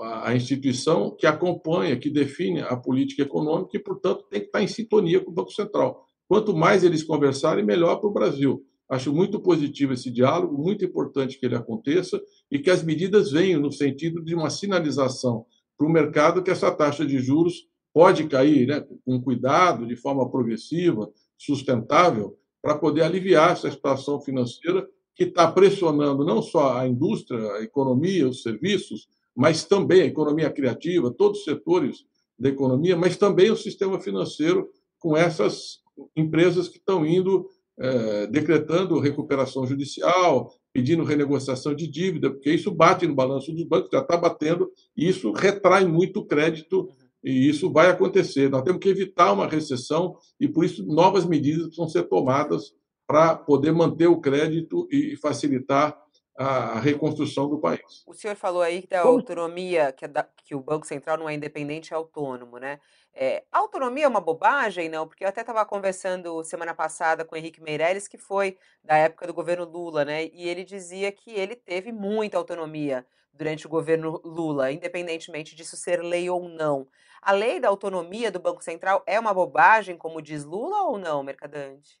[0.00, 4.68] a instituição que acompanha, que define a política econômica e, portanto, tem que estar em
[4.68, 6.06] sintonia com o Banco Central.
[6.28, 8.64] Quanto mais eles conversarem, melhor para o Brasil.
[8.88, 12.20] Acho muito positivo esse diálogo, muito importante que ele aconteça
[12.50, 15.44] e que as medidas venham no sentido de uma sinalização
[15.76, 20.28] para o mercado que essa taxa de juros pode cair né, com cuidado, de forma
[20.30, 27.40] progressiva, sustentável, para poder aliviar essa situação financeira que está pressionando não só a indústria,
[27.54, 32.04] a economia, os serviços, mas também a economia criativa, todos os setores
[32.38, 34.68] da economia, mas também o sistema financeiro
[34.98, 35.80] com essas
[36.16, 37.48] empresas que estão indo
[37.78, 43.90] é, decretando recuperação judicial, pedindo renegociação de dívida, porque isso bate no balanço dos bancos,
[43.92, 46.88] já está batendo, e isso retrai muito crédito,
[47.22, 48.48] e isso vai acontecer.
[48.50, 52.72] Nós temos que evitar uma recessão, e por isso novas medidas precisam ser tomadas
[53.06, 55.96] para poder manter o crédito e facilitar
[56.38, 58.04] a reconstrução do país.
[58.06, 61.34] O senhor falou aí da autonomia, que, é da, que o Banco Central não é
[61.34, 62.78] independente, é autônomo, né?
[63.12, 65.08] É, autonomia é uma bobagem, não?
[65.08, 69.26] Porque eu até estava conversando semana passada com o Henrique Meirelles, que foi da época
[69.26, 70.26] do governo Lula, né?
[70.26, 76.00] E ele dizia que ele teve muita autonomia durante o governo Lula, independentemente disso ser
[76.04, 76.86] lei ou não.
[77.20, 81.24] A lei da autonomia do Banco Central é uma bobagem, como diz Lula, ou não,
[81.24, 82.00] Mercadante?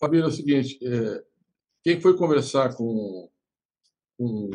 [0.00, 1.22] Família, é o seguinte: é,
[1.82, 3.30] quem foi conversar com
[4.16, 4.50] com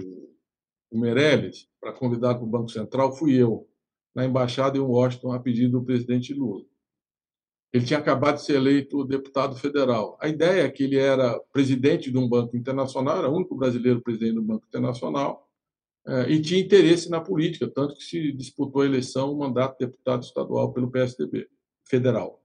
[0.92, 3.68] o Meirelles para convidar para o Banco Central fui eu,
[4.14, 6.66] na embaixada em Washington, a pedido do presidente Lula.
[7.72, 10.18] Ele tinha acabado de ser eleito deputado federal.
[10.20, 14.02] A ideia é que ele era presidente de um banco internacional, era o único brasileiro
[14.02, 15.48] presidente do Banco Internacional,
[16.08, 19.86] eh, e tinha interesse na política, tanto que se disputou a eleição, o mandato de
[19.86, 21.48] deputado estadual pelo PSDB
[21.84, 22.39] federal.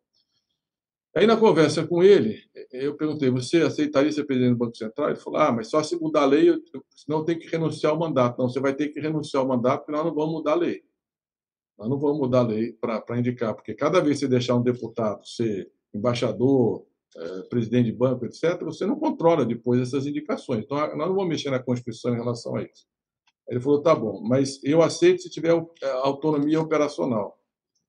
[1.16, 2.42] Aí, na conversa com ele,
[2.72, 5.10] eu perguntei: você aceitaria ser presidente do Banco Central?
[5.10, 6.52] Ele falou: ah, mas só se mudar a lei,
[6.90, 8.38] senão tem que renunciar ao mandato.
[8.38, 10.82] Não, você vai ter que renunciar ao mandato, porque nós não vamos mudar a lei.
[11.78, 14.62] Nós não vamos mudar a lei para indicar, porque cada vez que você deixar um
[14.62, 16.84] deputado ser embaixador,
[17.16, 20.64] é, presidente de banco, etc., você não controla depois essas indicações.
[20.64, 22.86] Então, nós não vamos mexer na Constituição em relação a isso.
[23.48, 25.52] Ele falou: tá bom, mas eu aceito se tiver
[25.82, 27.38] é, autonomia operacional.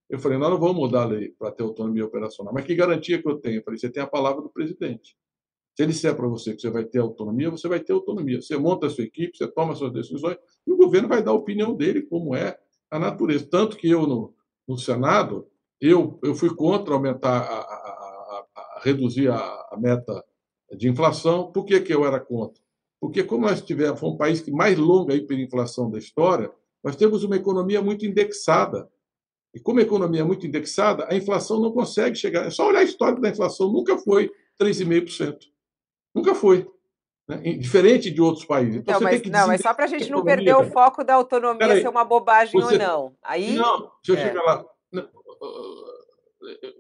[0.10, 2.54] Eu falei: nós não vamos mudar a lei para ter autonomia operacional.
[2.54, 3.58] Mas que garantia que eu tenho?
[3.58, 5.16] Eu falei: você tem a palavra do presidente.
[5.76, 8.42] Se ele disser para você que você vai ter autonomia, você vai ter autonomia.
[8.42, 11.36] Você monta a sua equipe, você toma suas decisões, e o governo vai dar a
[11.36, 12.58] opinião dele, como é
[12.90, 13.46] a natureza.
[13.50, 14.34] Tanto que eu, no,
[14.66, 15.48] no Senado,
[15.82, 20.24] eu, eu fui contra aumentar, a, a, a, a reduzir a, meta
[20.78, 21.52] de inflação.
[21.52, 22.64] Por que, que eu era contra?
[23.00, 26.50] Porque, como nós tivemos, foi um país que mais longa hiperinflação da história,
[26.82, 28.90] nós temos uma economia muito indexada.
[29.56, 32.46] E como a economia é muito indexada, a inflação não consegue chegar.
[32.46, 34.30] É só olhar a história da inflação, nunca foi
[34.60, 35.38] 3,5%.
[36.14, 36.68] Nunca foi.
[37.26, 37.38] Né?
[37.58, 38.76] Diferente de outros países.
[38.76, 41.80] Então, não, mas, não, mas só para a gente não perder o foco da autonomia
[41.80, 43.16] ser uma bobagem você, ou não.
[43.24, 44.28] Aí, não, deixa eu é.
[44.28, 44.66] chegar lá.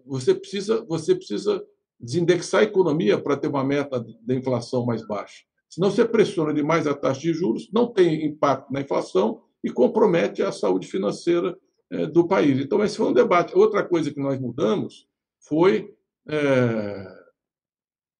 [0.05, 1.65] Você precisa, você precisa
[1.97, 5.43] desindexar a economia para ter uma meta de inflação mais baixa.
[5.69, 10.43] Senão você pressiona demais a taxa de juros, não tem impacto na inflação e compromete
[10.43, 11.57] a saúde financeira
[12.11, 12.59] do país.
[12.59, 13.55] Então, esse foi um debate.
[13.55, 15.07] Outra coisa que nós mudamos
[15.39, 15.93] foi
[16.27, 17.07] é,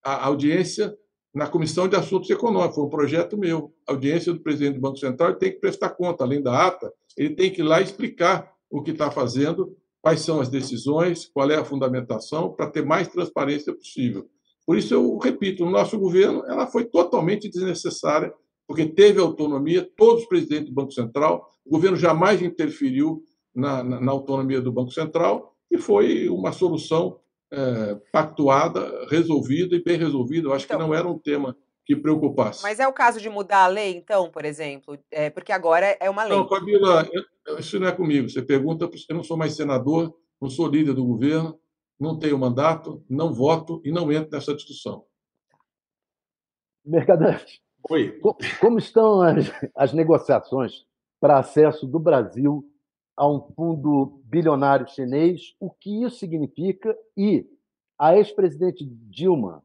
[0.04, 0.96] a audiência
[1.34, 2.76] na Comissão de Assuntos Econômicos.
[2.76, 3.74] Foi um projeto meu.
[3.88, 7.36] A audiência do presidente do Banco Central tem que prestar conta, além da ata, ele
[7.36, 11.56] tem que ir lá explicar o que está fazendo, quais são as decisões, qual é
[11.56, 14.30] a fundamentação, para ter mais transparência possível.
[14.66, 18.34] Por isso, eu repito, no nosso governo, ela foi totalmente desnecessária,
[18.68, 23.24] porque teve autonomia, todos os presidentes do Banco Central, o governo jamais interferiu
[23.56, 27.20] na, na, na autonomia do Banco Central, e foi uma solução
[27.52, 30.48] é, pactuada, resolvida e bem resolvida.
[30.48, 32.64] Eu acho então, que não era um tema que preocupasse.
[32.64, 34.98] Mas é o caso de mudar a lei, então, por exemplo?
[35.12, 36.36] É, porque agora é uma lei.
[36.36, 37.08] Não, Camila,
[37.60, 38.28] isso não é comigo.
[38.28, 41.60] Você pergunta, eu não sou mais senador, não sou líder do governo,
[42.00, 45.06] não tenho mandato, não voto e não entro nessa discussão.
[46.84, 47.62] Mercadante.
[47.90, 48.20] Oi.
[48.60, 50.86] Como estão as, as negociações
[51.20, 52.68] para acesso do Brasil
[53.16, 57.50] a um fundo bilionário chinês, o que isso significa e
[57.98, 59.64] a ex-presidente Dilma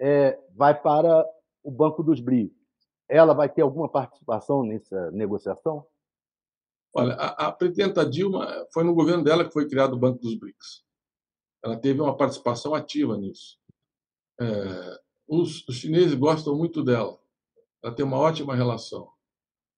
[0.00, 1.26] é, vai para
[1.62, 2.54] o Banco dos BRICS.
[3.08, 5.84] Ela vai ter alguma participação nessa negociação?
[6.94, 10.38] Olha, a, a, presidenta Dilma foi no governo dela que foi criado o Banco dos
[10.38, 10.84] BRICS.
[11.64, 13.58] Ela teve uma participação ativa nisso.
[14.40, 17.18] É, os, os chineses gostam muito dela.
[17.82, 19.10] Ela tem uma ótima relação.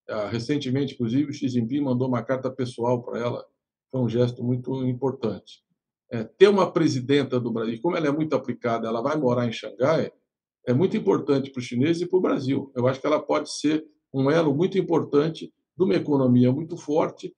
[0.08, 3.44] Ah, recentemente, inclusive, o Xi Jinping mandou uma carta pessoal para ela,
[3.90, 5.62] foi um gesto muito importante.
[6.10, 9.52] É, ter uma presidenta do Brasil, como ela é muito aplicada, ela vai morar em
[9.52, 10.10] Xangai,
[10.66, 12.72] é muito importante para os chineses e para o Brasil.
[12.74, 17.34] Eu acho que ela pode ser um elo muito importante de uma economia muito forte,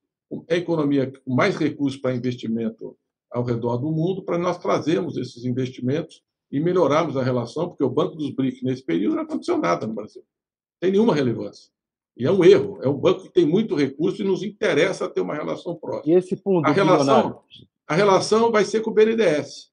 [0.49, 2.97] a economia com mais recursos para investimento
[3.31, 7.91] ao redor do mundo, para nós trazermos esses investimentos e melhorarmos a relação, porque o
[7.91, 10.23] Banco dos BRICS, nesse período, não aconteceu nada no Brasil.
[10.23, 11.71] Não tem nenhuma relevância.
[12.17, 12.79] E é um erro.
[12.83, 16.15] É um banco que tem muito recurso e nos interessa ter uma relação próxima.
[16.15, 17.41] E esse fundo a relação,
[17.87, 19.71] a relação vai ser com o BNDES.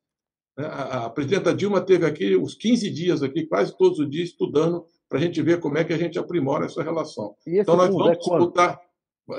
[0.58, 0.66] Né?
[0.66, 4.86] A, a presidenta Dilma teve aqui uns 15 dias aqui, quase todos os dias, estudando
[5.10, 7.36] para a gente ver como é que a gente aprimora essa relação.
[7.46, 8.80] Então, nós vamos é disputar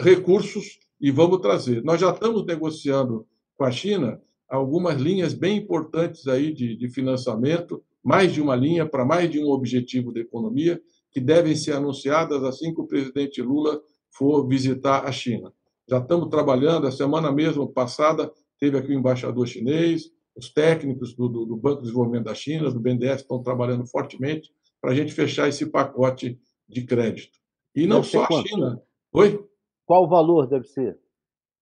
[0.01, 1.83] recursos e vamos trazer.
[1.83, 3.27] Nós já estamos negociando
[3.57, 8.87] com a China algumas linhas bem importantes aí de, de financiamento, mais de uma linha
[8.87, 10.81] para mais de um objetivo da economia
[11.11, 13.81] que devem ser anunciadas assim que o presidente Lula
[14.11, 15.53] for visitar a China.
[15.89, 21.29] Já estamos trabalhando, a semana mesmo passada teve aqui o embaixador chinês, os técnicos do,
[21.29, 25.49] do, Banco de Desenvolvimento da China, do BNDES, estão trabalhando fortemente para a gente fechar
[25.49, 26.39] esse pacote
[26.69, 27.39] de crédito.
[27.75, 28.83] E não só a China.
[29.13, 29.45] Oi?
[29.85, 30.99] Qual o valor deve ser?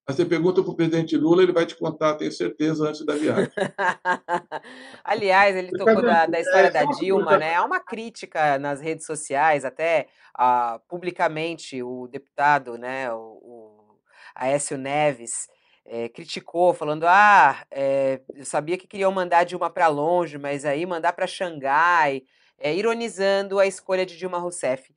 [0.09, 3.51] Você pergunta para o presidente Lula, ele vai te contar, tenho certeza, antes da viagem.
[5.03, 7.55] Aliás, ele tocou da, da história da Dilma, né?
[7.55, 10.07] Há uma crítica nas redes sociais, até
[10.39, 13.99] uh, publicamente, o deputado, né, o, o
[14.33, 15.49] Aécio Neves,
[15.85, 20.85] é, criticou, falando: ah, é, eu sabia que queriam mandar Dilma para longe, mas aí
[20.85, 22.23] mandar para Xangai,
[22.57, 24.89] é, ironizando a escolha de Dilma Rousseff.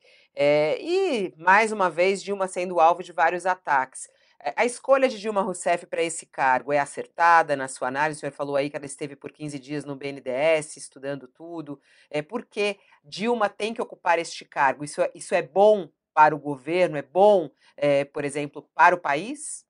[0.78, 4.08] e, mais uma vez, Dilma sendo alvo de vários ataques.
[4.56, 8.18] A escolha de Dilma Rousseff para esse cargo é acertada na sua análise?
[8.18, 11.78] O senhor falou aí que ela esteve por 15 dias no BNDES estudando tudo.
[12.10, 14.82] É, por que Dilma tem que ocupar este cargo?
[14.82, 16.96] Isso é, isso é bom para o governo?
[16.96, 19.66] É bom, é, por exemplo, para o país?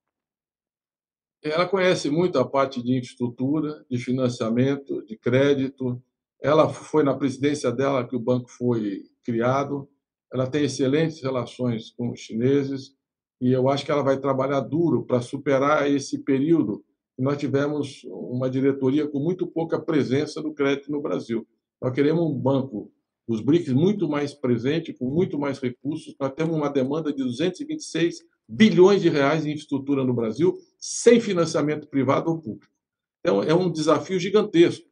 [1.43, 6.01] Ela conhece muito a parte de infraestrutura, de financiamento, de crédito.
[6.41, 9.91] Ela foi na presidência dela que o banco foi criado.
[10.33, 13.00] Ela tem excelentes relações com os chineses
[13.41, 16.85] e eu acho que ela vai trabalhar duro para superar esse período
[17.21, 21.47] nós tivemos uma diretoria com muito pouca presença do crédito no Brasil.
[21.81, 22.91] Nós queremos um banco
[23.29, 26.15] dos BRICS muito mais presente, com muito mais recursos.
[26.19, 31.87] Nós temos uma demanda de 226 bilhões de reais em infraestrutura no Brasil, sem financiamento
[31.87, 32.73] privado ou público.
[33.21, 34.89] Então, é um desafio gigantesco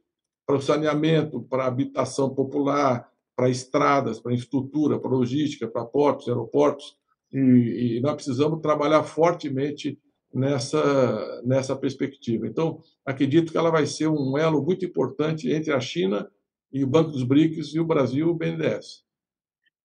[0.46, 6.28] para o saneamento, para a habitação popular, para estradas, para infraestrutura, para logística, para portos,
[6.28, 6.96] aeroportos.
[7.32, 9.98] E, e nós precisamos trabalhar fortemente
[10.32, 12.46] nessa, nessa perspectiva.
[12.46, 16.28] Então, acredito que ela vai ser um elo muito importante entre a China
[16.72, 19.06] e o Banco dos BRICS e o Brasil, o BNDES.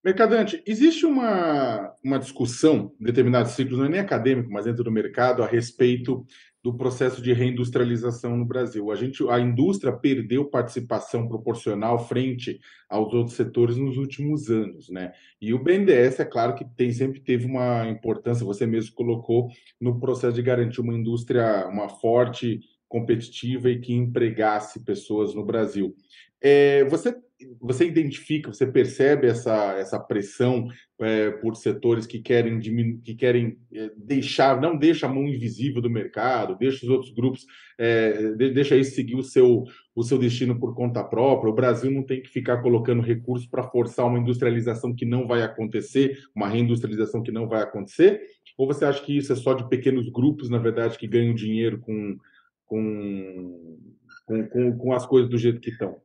[0.04, 4.92] Mercadante, existe uma, uma discussão em determinados ciclos, não é nem acadêmico, mas dentro do
[4.92, 6.26] mercado, a respeito
[6.64, 8.90] do processo de reindustrialização no Brasil.
[8.90, 12.60] A, gente, a indústria perdeu participação proporcional frente
[12.90, 15.12] aos outros setores nos últimos anos, né?
[15.42, 19.50] E o BNDES, é claro que tem, sempre teve uma importância, você mesmo colocou,
[19.80, 25.96] no processo de garantir uma indústria, uma forte, competitiva e que empregasse pessoas no Brasil.
[26.40, 27.16] É, você,
[27.60, 30.68] você identifica, você percebe essa, essa pressão
[31.00, 32.60] é, por setores que querem,
[33.02, 37.46] que querem é, deixar, não deixa a mão invisível do mercado, deixa os outros grupos,
[37.78, 39.64] é, deixa isso seguir o seu,
[39.96, 41.52] o seu destino por conta própria.
[41.52, 45.42] O Brasil não tem que ficar colocando recursos para forçar uma industrialização que não vai
[45.42, 48.22] acontecer, uma reindustrialização que não vai acontecer?
[48.58, 51.80] Ou você acha que isso é só de pequenos grupos, na verdade, que ganham dinheiro
[51.80, 52.18] com,
[52.66, 53.80] com,
[54.26, 56.02] com, com, com as coisas do jeito que estão?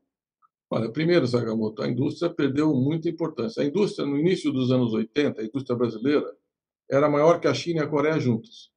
[0.70, 3.62] Olha, primeiro, Sakamoto, a indústria perdeu muita importância.
[3.62, 6.36] A indústria, no início dos anos 80, a indústria brasileira,
[6.90, 8.70] era maior que a China e a Coreia juntas.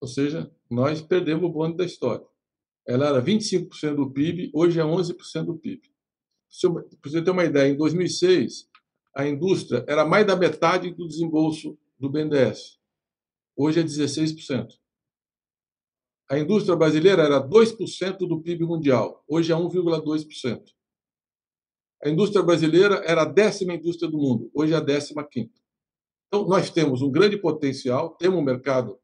[0.00, 2.24] Ou seja, nós perdemos o bonde da história.
[2.86, 5.82] Ela era 25% do PIB, hoje é 11% do PIB.
[7.02, 8.70] Para você ter uma ideia, em 2006,
[9.14, 12.78] a indústria era mais da metade do desembolso do BNDES.
[13.56, 14.78] Hoje é 16%.
[16.28, 20.60] A indústria brasileira era 2% do PIB mundial, hoje é 1,2%.
[22.02, 25.54] A indústria brasileira era a décima indústria do mundo, hoje é a décima quinta.
[26.26, 28.98] Então, nós temos um grande potencial, temos um mercado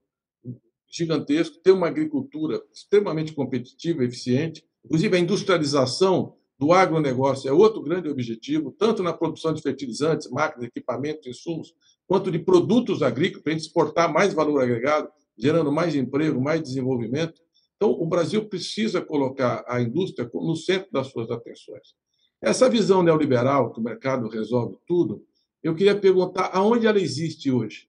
[0.90, 4.64] gigantesco, temos uma agricultura extremamente competitiva, eficiente.
[4.84, 10.66] Inclusive, a industrialização do agronegócio é outro grande objetivo, tanto na produção de fertilizantes, máquinas,
[10.66, 11.72] equipamentos, insumos,
[12.06, 15.08] quanto de produtos agrícolas, para a gente exportar mais valor agregado
[15.42, 17.42] gerando mais emprego, mais desenvolvimento.
[17.74, 21.96] Então, o Brasil precisa colocar a indústria no centro das suas atenções.
[22.40, 25.24] Essa visão neoliberal, que o mercado resolve tudo,
[25.60, 27.88] eu queria perguntar aonde ela existe hoje.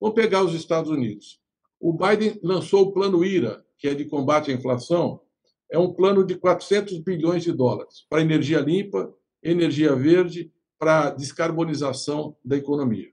[0.00, 1.38] Vamos pegar os Estados Unidos.
[1.78, 5.20] O Biden lançou o Plano IRA, que é de combate à inflação,
[5.70, 12.34] é um plano de 400 bilhões de dólares para energia limpa, energia verde, para descarbonização
[12.42, 13.10] da economia.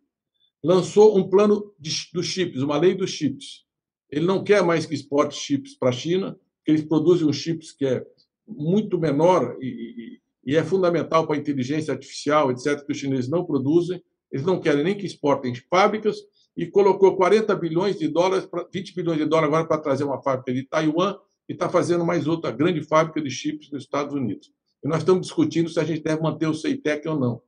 [0.63, 1.73] Lançou um plano
[2.11, 3.65] dos chips, uma lei dos chips,
[4.11, 7.71] ele não quer mais que exporte chips para a China, porque eles produzem um chips
[7.71, 8.05] que é
[8.47, 13.29] muito menor e, e, e é fundamental para a inteligência artificial, etc., que os chineses
[13.29, 14.03] não produzem.
[14.31, 16.17] Eles não querem nem que exportem fábricas
[16.55, 20.53] e colocou 40 bilhões de dólares, 20 bilhões de dólares agora para trazer uma fábrica
[20.53, 21.15] de Taiwan
[21.47, 24.51] e está fazendo mais outra grande fábrica de chips nos Estados Unidos.
[24.83, 27.41] E nós estamos discutindo se a gente deve manter o CEITEC ou não,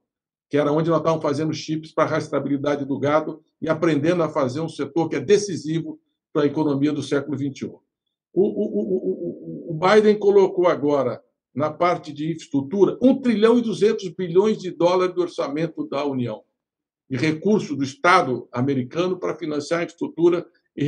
[0.49, 4.29] que era onde nós estávamos fazendo chips para a rastreabilidade do gado e aprendendo a
[4.29, 5.99] fazer um setor que é decisivo
[6.33, 7.67] para a economia do século XXI.
[7.67, 7.81] O,
[8.33, 11.21] o, o, o, Biden colocou agora,
[11.53, 16.41] na parte de infraestrutura, 1 trilhão e 200 bilhões de dólares do orçamento da União,
[17.07, 20.43] de recurso do Estado americano para financiar a infraestrutura
[20.75, 20.87] e,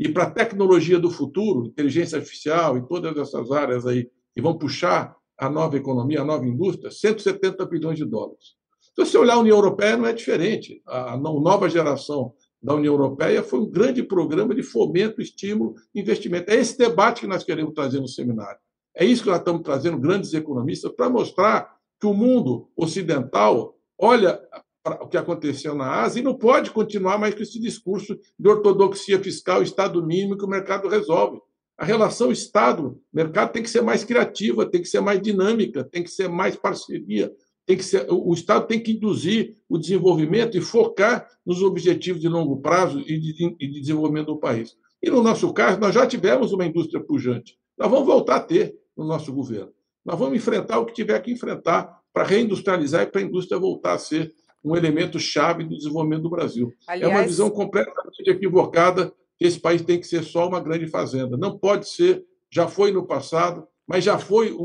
[0.00, 4.58] e para a tecnologia do futuro, inteligência artificial e todas essas áreas aí, que vão
[4.58, 8.56] puxar a nova economia, a nova indústria, 170 bilhões de dólares.
[8.80, 10.82] Se você olhar a União Europeia, não é diferente.
[10.86, 16.50] A nova geração da União Europeia foi um grande programa de fomento, estímulo, investimento.
[16.50, 18.58] É esse debate que nós queremos trazer no seminário.
[18.94, 24.40] É isso que nós estamos trazendo grandes economistas para mostrar que o mundo ocidental olha
[24.82, 28.48] para o que aconteceu na Ásia e não pode continuar mais com esse discurso de
[28.48, 31.40] ortodoxia fiscal, Estado mínimo que o mercado resolve.
[31.76, 36.10] A relação Estado-mercado tem que ser mais criativa, tem que ser mais dinâmica, tem que
[36.10, 37.30] ser mais parceria,
[37.66, 42.28] tem que ser, o Estado tem que induzir o desenvolvimento e focar nos objetivos de
[42.28, 44.76] longo prazo e de, de, desenvolvimento do país.
[45.02, 47.58] E no nosso caso, nós já tivemos uma indústria pujante.
[47.76, 49.72] Nós vamos voltar a ter no nosso governo.
[50.04, 53.94] Nós vamos enfrentar o que tiver que enfrentar para reindustrializar e para a indústria voltar
[53.94, 54.32] a ser
[54.64, 56.72] um elemento chave do desenvolvimento do Brasil.
[56.86, 57.12] Aliás...
[57.12, 61.36] É uma visão completamente equivocada que esse país tem que ser só uma grande fazenda.
[61.36, 64.56] Não pode ser, já foi no passado, mas já foi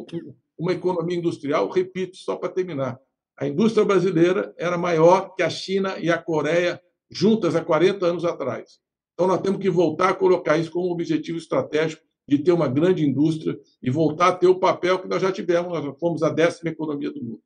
[0.57, 2.99] uma economia industrial, repito, só para terminar.
[3.37, 8.25] A indústria brasileira era maior que a China e a Coreia juntas há 40 anos
[8.25, 8.79] atrás.
[9.13, 13.05] Então, nós temos que voltar a colocar isso como objetivo estratégico de ter uma grande
[13.05, 15.71] indústria e voltar a ter o papel que nós já tivemos.
[15.71, 17.41] Nós fomos a décima economia do mundo,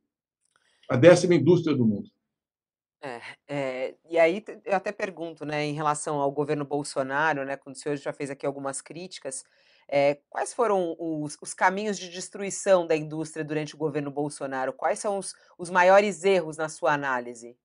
[0.90, 2.10] a décima indústria do mundo.
[3.02, 7.76] É, é, e aí eu até pergunto, né, em relação ao governo Bolsonaro, né, quando
[7.76, 9.44] o senhor já fez aqui algumas críticas,
[9.88, 14.74] é, quais foram os, os, caminhos de destruição da indústria durante o governo Bolsonaro?
[14.74, 17.56] Quais são os, os maiores erros na sua análise?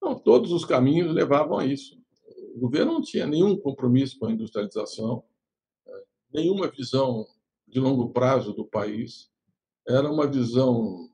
[0.00, 2.00] Não, todos os caminhos levavam a isso.
[2.54, 5.24] O governo não tinha nenhum compromisso com a industrialização,
[5.86, 6.02] é,
[6.32, 7.26] nenhuma visão
[7.66, 9.30] de longo prazo do país.
[9.88, 11.10] Era uma visão,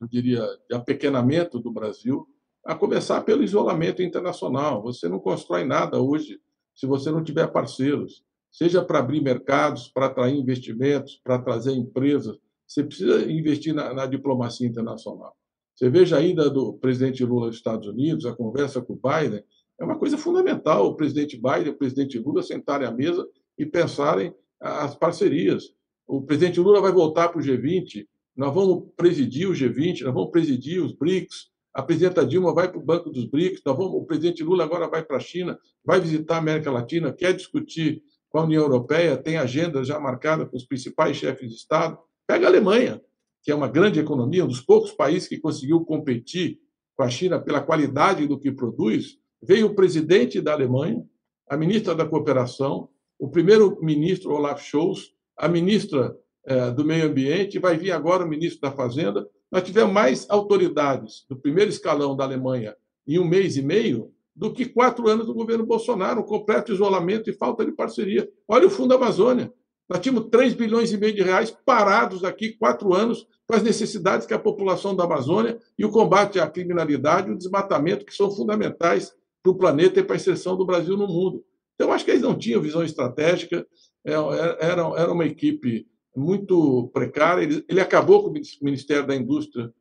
[0.00, 2.28] eu diria, de apequenamento do Brasil,
[2.64, 4.82] a começar pelo isolamento internacional.
[4.82, 6.40] Você não constrói nada hoje
[6.74, 8.24] se você não tiver parceiros
[8.58, 12.36] seja para abrir mercados, para atrair investimentos, para trazer empresas.
[12.66, 15.36] Você precisa investir na, na, diplomacia internacional.
[15.76, 19.44] Você veja a ida do presidente Lula aos Estados Unidos, a conversa com o Biden,
[19.80, 23.24] é uma coisa fundamental o presidente Biden e o presidente Lula sentarem à mesa
[23.56, 25.72] e pensarem as parcerias.
[26.04, 30.32] O presidente Lula vai voltar para o G20, nós vamos presidir o G20, nós vamos
[30.32, 34.04] presidir os BRICS, a presidenta Dilma vai para o Banco dos BRICS, nós vamos, o
[34.04, 38.38] presidente Lula agora vai para a China, vai visitar a América Latina, quer discutir com
[38.38, 41.98] a União Europeia, tem agenda já marcada com os principais chefes de Estado.
[42.26, 43.00] Pega a Alemanha,
[43.42, 46.58] que é uma grande economia, um dos poucos países que conseguiu competir
[46.96, 49.18] com a China pela qualidade do que produz.
[49.42, 51.02] Veio o presidente da Alemanha,
[51.48, 56.14] a ministra da Cooperação, o primeiro-ministro Olaf Scholz, a ministra
[56.44, 59.28] eh, do Meio Ambiente, vai vir agora o ministro da Fazenda.
[59.50, 62.76] Nós tivemos mais autoridades do primeiro escalão da Alemanha
[63.06, 67.28] em um mês e meio do que quatro anos do governo Bolsonaro, um completo isolamento
[67.28, 68.30] e falta de parceria.
[68.46, 69.52] Olha o Fundo Amazônia.
[69.88, 74.28] Nós tínhamos 3 bilhões e meio de reais parados aqui quatro anos para as necessidades
[74.28, 78.30] que a população da Amazônia e o combate à criminalidade e o desmatamento, que são
[78.30, 79.12] fundamentais
[79.42, 81.44] para o planeta e para a inserção do Brasil no mundo.
[81.74, 83.66] Então, acho que eles não tinham visão estratégica,
[84.04, 84.12] é,
[84.60, 85.84] era, era uma equipe
[86.14, 87.42] muito precária.
[87.42, 89.72] Ele, ele acabou com o Ministério da Indústria,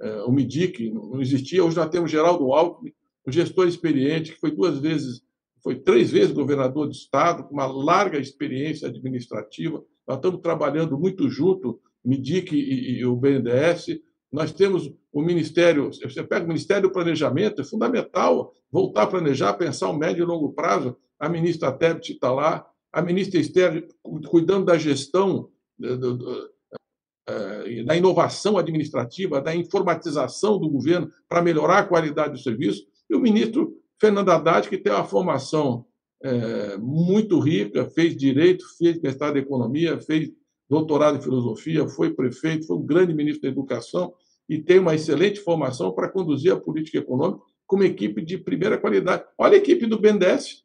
[0.00, 1.62] é, o MIDIC, não existia.
[1.62, 2.94] Hoje nós temos Geraldo Alckmin,
[3.26, 5.22] um gestor experiente, que foi duas vezes,
[5.62, 9.82] foi três vezes governador do Estado, com uma larga experiência administrativa.
[10.06, 13.98] Nós estamos trabalhando muito junto, MIDIC e, e o BNDES.
[14.30, 19.54] Nós temos o Ministério, você pega o Ministério do Planejamento, é fundamental voltar a planejar,
[19.54, 20.96] pensar um médio e longo prazo.
[21.18, 23.88] A ministra Tebet está lá, a ministra Esther
[24.28, 25.48] cuidando da gestão
[27.28, 33.14] eh, da inovação administrativa, da informatização do governo para melhorar a qualidade do serviço e
[33.14, 35.86] o ministro Fernando Haddad, que tem uma formação
[36.22, 40.30] é, muito rica, fez direito, fez mestrado em economia, fez
[40.68, 44.12] doutorado em filosofia, foi prefeito, foi um grande ministro da educação
[44.48, 48.78] e tem uma excelente formação para conduzir a política econômica com uma equipe de primeira
[48.78, 49.24] qualidade.
[49.36, 50.64] Olha a equipe do BNDES.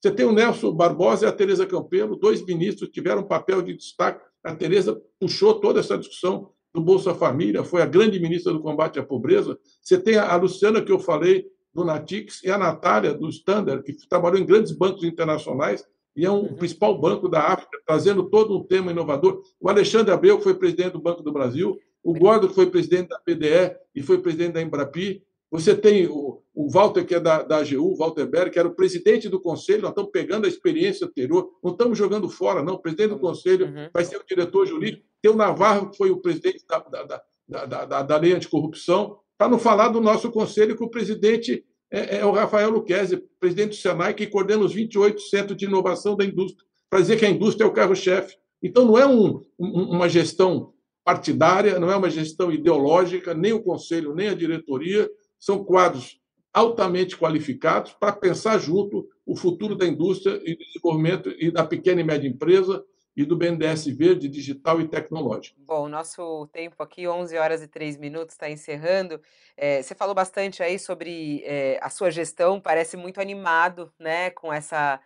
[0.00, 3.74] Você tem o Nelson Barbosa e a Tereza Campelo, dois ministros tiveram um papel de
[3.74, 4.24] destaque.
[4.42, 8.98] A Tereza puxou toda essa discussão do Bolsa Família, foi a grande ministra do combate
[8.98, 9.56] à pobreza.
[9.80, 13.92] Você tem a Luciana, que eu falei, do Natix, e a Natália, do Standard, que
[14.08, 15.84] trabalhou em grandes bancos internacionais
[16.16, 16.54] e é um uhum.
[16.54, 19.42] principal banco da África, trazendo todo um tema inovador.
[19.60, 23.76] O Alexandre Abreu foi presidente do Banco do Brasil, o Gordo foi presidente da PDE
[23.94, 25.22] e foi presidente da Embrapi.
[25.50, 28.74] Você tem o, o Walter, que é da, da AGU, Walter Berg, que era o
[28.74, 29.82] presidente do conselho.
[29.82, 32.74] Nós estamos pegando a experiência anterior, não estamos jogando fora, não.
[32.74, 33.88] O presidente do conselho uhum.
[33.92, 35.04] vai ser o diretor jurídico.
[35.22, 37.22] Tem o Navarro, que foi o presidente da, da,
[37.66, 39.18] da, da, da lei anticorrupção.
[39.36, 43.70] Para não falar do nosso conselho, que o presidente é, é o Rafael Luquezzi, presidente
[43.70, 47.30] do Senai, que coordena os 28 centros de inovação da indústria, para dizer que a
[47.30, 48.36] indústria é o carro-chefe.
[48.62, 50.72] Então, não é um, uma gestão
[51.04, 55.08] partidária, não é uma gestão ideológica, nem o conselho, nem a diretoria,
[55.38, 56.18] são quadros
[56.52, 62.00] altamente qualificados para pensar junto o futuro da indústria e do desenvolvimento e da pequena
[62.00, 62.82] e média empresa
[63.16, 65.60] e do BNDES Verde, digital e tecnológico.
[65.60, 69.20] Bom, nosso tempo aqui, 11 horas e 3 minutos, está encerrando.
[69.56, 74.52] É, você falou bastante aí sobre é, a sua gestão, parece muito animado né, com
[74.52, 75.00] essa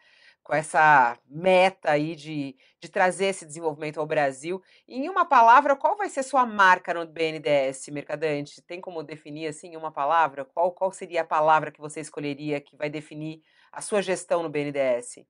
[0.48, 4.62] com essa meta aí de, de trazer esse desenvolvimento ao Brasil.
[4.88, 8.62] E, em uma palavra, qual vai ser sua marca no BNDES, Mercadante?
[8.62, 10.46] Tem como definir assim em uma palavra?
[10.46, 14.48] Qual, qual seria a palavra que você escolheria que vai definir a sua gestão no
[14.48, 15.26] BNDES?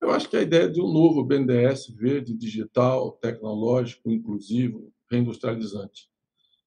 [0.00, 6.08] Eu acho que a ideia de um novo BNDES verde, digital, tecnológico, inclusivo, reindustrializante.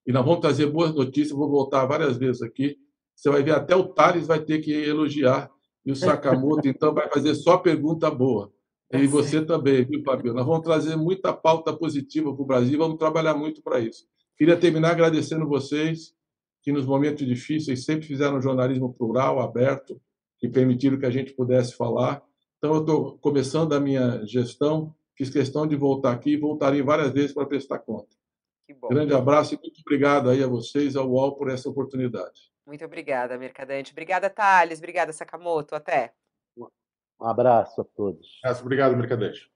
[0.05, 2.77] E nós vamos trazer boas notícias, vou voltar várias vezes aqui.
[3.15, 5.51] Você vai ver, até o Thales vai ter que elogiar,
[5.85, 8.51] e o Sakamoto, então, vai fazer só pergunta boa.
[8.91, 10.33] E você também, viu, Fabio?
[10.33, 14.07] Nós vamos trazer muita pauta positiva para o Brasil, vamos trabalhar muito para isso.
[14.35, 16.13] Queria terminar agradecendo vocês,
[16.63, 20.01] que nos momentos difíceis sempre fizeram jornalismo plural, aberto,
[20.39, 22.23] que permitiram que a gente pudesse falar.
[22.59, 27.11] Então, eu estou começando a minha gestão, fiz questão de voltar aqui e voltarei várias
[27.11, 28.19] vezes para prestar conta.
[28.89, 32.51] Grande abraço e muito obrigado aí a vocês, ao UOL, por essa oportunidade.
[32.67, 33.93] Muito obrigada, Mercadante.
[33.93, 34.77] Obrigada, Thales.
[34.77, 35.73] Obrigada, Sakamoto.
[35.73, 36.13] Até.
[36.57, 38.39] Um abraço a todos.
[38.61, 39.49] Obrigado, Mercadante.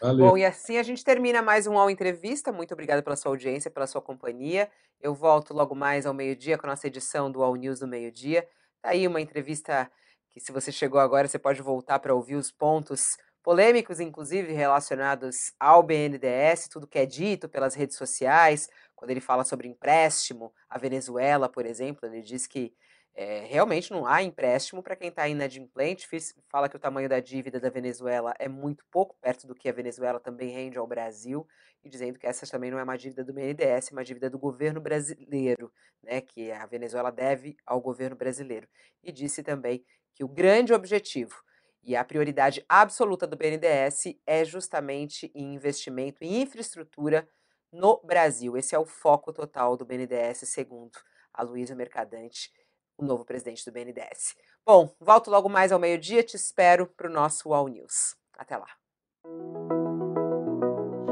[0.00, 0.26] Valeu.
[0.26, 2.50] Bom, e assim a gente termina mais um UOL Entrevista.
[2.50, 4.70] Muito obrigada pela sua audiência, pela sua companhia.
[5.00, 8.48] Eu volto logo mais ao meio-dia com a nossa edição do UOL News do meio-dia.
[8.80, 9.90] Tá aí uma entrevista
[10.30, 15.52] que, se você chegou agora, você pode voltar para ouvir os pontos polêmicos, inclusive relacionados
[15.58, 18.68] ao BNDES, tudo que é dito pelas redes sociais.
[18.94, 22.74] Quando ele fala sobre empréstimo à Venezuela, por exemplo, ele diz que
[23.14, 26.06] é, realmente não há empréstimo para quem está inadimplente.
[26.48, 29.72] Fala que o tamanho da dívida da Venezuela é muito pouco, perto do que a
[29.72, 31.44] Venezuela também rende ao Brasil,
[31.82, 34.38] e dizendo que essa também não é uma dívida do BNDES, é uma dívida do
[34.38, 35.72] governo brasileiro,
[36.02, 38.68] né, que a Venezuela deve ao governo brasileiro.
[39.02, 39.84] E disse também
[40.18, 41.32] que o grande objetivo
[41.84, 47.28] e a prioridade absoluta do BNDES é justamente em investimento em infraestrutura
[47.72, 48.56] no Brasil.
[48.56, 50.98] Esse é o foco total do BNDES, segundo
[51.32, 52.50] a Luísa Mercadante
[52.98, 54.34] o novo presidente do BNDES.
[54.66, 58.16] Bom, volto logo mais ao meio-dia, te espero para o nosso UOL News.
[58.36, 58.66] Até lá.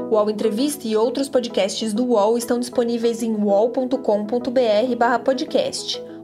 [0.09, 6.06] O UOL Entrevista e outros podcasts do UOL estão disponíveis em uol.com.br/podcast.